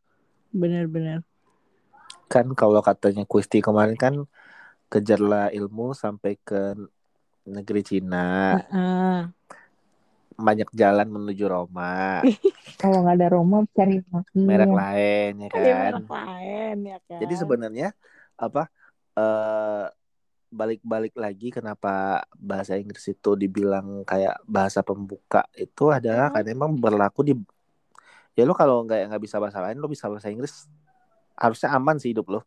[0.51, 1.23] Bener-bener.
[2.27, 4.27] Kan kalau katanya Kusti kemarin kan
[4.91, 6.75] kejarlah ilmu sampai ke
[7.47, 8.59] negeri Cina.
[8.59, 9.31] Heeh.
[10.35, 12.19] Banyak jalan menuju Roma.
[12.81, 14.03] Kalau nggak ada Roma, cari.
[14.35, 15.91] Merek lain ya Ada kan.
[15.95, 17.19] merek lain ya kan.
[17.23, 17.87] Jadi sebenarnya
[18.35, 18.67] apa
[19.15, 19.85] eh
[20.51, 26.33] balik-balik lagi kenapa bahasa Inggris itu dibilang kayak bahasa pembuka itu adalah Mhm.
[26.35, 27.33] karena emang berlaku di
[28.35, 30.67] ya lo kalau nggak nggak bisa bahasa lain lo bisa bahasa Inggris
[31.39, 32.43] harusnya aman sih hidup lo.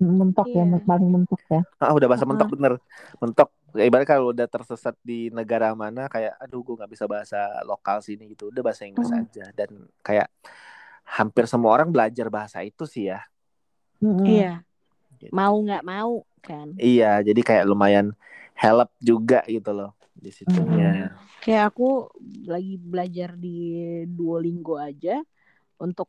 [0.00, 0.80] Mentok ya, Iya.
[0.82, 1.60] paling mentok ya.
[1.76, 2.32] Ah udah bahasa Uh-uh.
[2.32, 2.72] mentok bener
[3.20, 3.48] mentok.
[3.70, 8.02] Ya, ibarat kalau udah tersesat di negara mana kayak aduh gue nggak bisa bahasa lokal
[8.02, 9.20] sini gitu udah bahasa Inggris Mhm.
[9.20, 9.70] aja dan
[10.00, 10.26] kayak
[11.06, 13.20] hampir semua orang belajar bahasa itu sih ya.
[14.02, 14.64] Iya.
[15.20, 15.30] Gitu.
[15.30, 16.72] Mau nggak mau kan.
[16.74, 18.16] Iya, jadi kayak lumayan
[18.56, 21.12] help juga gitu loh di situnya.
[21.40, 22.08] Kayak aku
[22.44, 23.56] lagi belajar di
[24.04, 25.20] Duolingo aja
[25.76, 26.08] untuk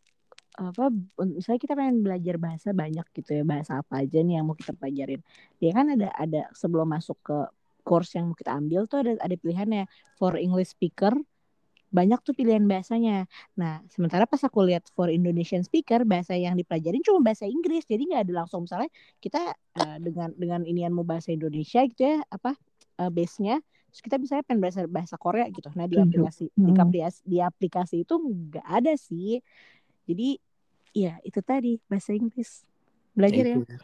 [0.62, 0.93] apa
[1.26, 4.78] misalnya kita pengen belajar bahasa banyak gitu ya bahasa apa aja nih yang mau kita
[4.78, 5.22] pelajarin.
[5.57, 7.38] Dia kan ada ada sebelum masuk ke
[7.82, 9.89] course yang mau kita ambil tuh ada ada pilihannya.
[10.22, 11.18] For English speaker
[11.91, 13.28] banyak tuh pilihan bahasanya.
[13.59, 17.84] Nah sementara pas aku lihat for Indonesian speaker bahasa yang dipelajarin cuma bahasa Inggris.
[17.84, 18.89] Jadi nggak ada langsung misalnya
[19.20, 19.51] kita
[19.82, 22.55] eh, dengan dengan inian mau bahasa Indonesia gitu ya apa
[23.01, 23.59] eh, base-nya
[23.91, 25.68] terus kita misalnya pengen bahasa bahasa Korea gitu.
[25.76, 29.43] Nah di aplikasi di aplikasi di aplikasi itu nggak ada sih.
[30.07, 30.39] Jadi
[30.92, 32.64] ya itu tadi bahasa Inggris
[33.12, 33.66] belajar ya Itu.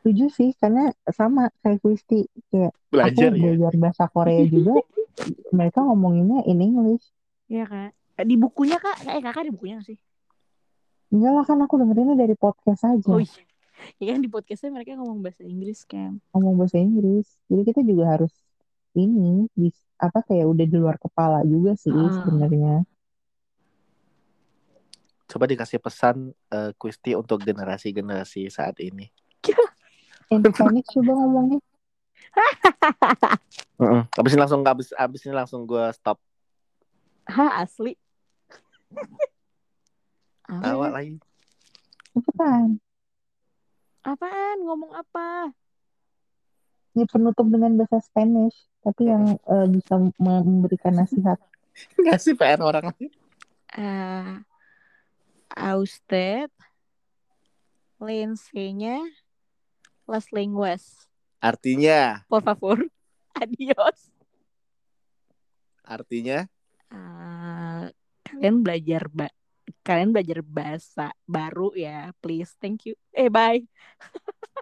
[0.00, 2.24] Setuju sih, karena sama kayak Kristi.
[2.48, 3.42] Kayak Belajar aku ya.
[3.52, 4.80] belajar bahasa Korea juga,
[5.52, 7.04] mereka ngomonginnya in English.
[7.46, 9.98] ya kak Eh, di bukunya kak eh kakak di bukunya nggak sih
[11.10, 13.08] Enggak lah kan aku dengerinnya dari podcast aja.
[13.08, 13.44] oh iya
[14.00, 17.26] ya kan di podcastnya mereka ngomong bahasa Inggris kan Ngomong bahasa Inggris.
[17.46, 18.32] Jadi kita juga harus
[18.92, 22.08] ini, bis- apa kayak udah di luar kepala juga sih Ah.
[22.10, 22.88] sebenarnya.
[25.30, 29.06] Coba dikasih pesan eh, Kusti untuk generasi-generasi saat ini.
[30.30, 31.58] In Spanish coba ngomongnya.
[33.80, 34.02] Heeh.
[34.18, 36.18] Abis ini langsung abis, abis ini langsung gue stop
[37.30, 37.94] ha asli
[40.66, 41.22] tawa lagi.
[42.10, 42.82] Cepetan.
[44.02, 45.54] apaan ngomong apa
[46.90, 51.38] Ya penutup dengan bahasa Spanish, tapi yang eh, bisa mem- memberikan nasihat.
[52.02, 53.14] Ngasih PR orang lain.
[53.78, 54.34] Eh,
[55.56, 56.50] a usted
[58.00, 58.98] Lense-nya
[60.08, 61.08] Las Lenguas.
[61.40, 62.88] Artinya, Por favor.
[63.34, 64.12] Adios.
[65.90, 66.46] artinya
[66.90, 67.82] Eh,
[68.26, 69.26] kalian belajar ba
[69.86, 72.54] kalian belajar bahasa baru ya, please.
[72.58, 72.94] Thank you.
[73.14, 73.62] Eh, bye.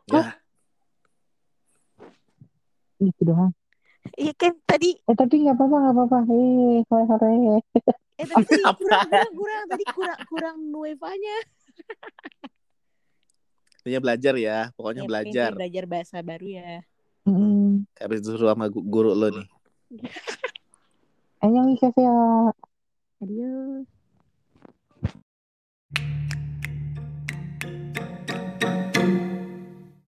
[0.09, 0.37] ya
[2.99, 3.55] Gitu doang.
[4.19, 6.19] Iya kan tadi Eh tapi nggak apa-apa nggak apa-apa.
[6.33, 7.33] Eh sore.
[8.19, 8.75] eh tadi Apa?
[8.77, 11.37] kurang, kurang kurang tadi kurang kurang nuevanya.
[13.79, 14.59] artinya belajar ya.
[14.77, 15.51] Pokoknya Ya, belajar.
[15.55, 16.83] belajar bahasa baru ya.
[17.25, 17.87] Hmm.
[17.97, 19.47] Habis disuruh sama gu- guru lo nih.
[21.41, 22.53] Annyeonghaseyo.
[23.23, 23.87] Adios.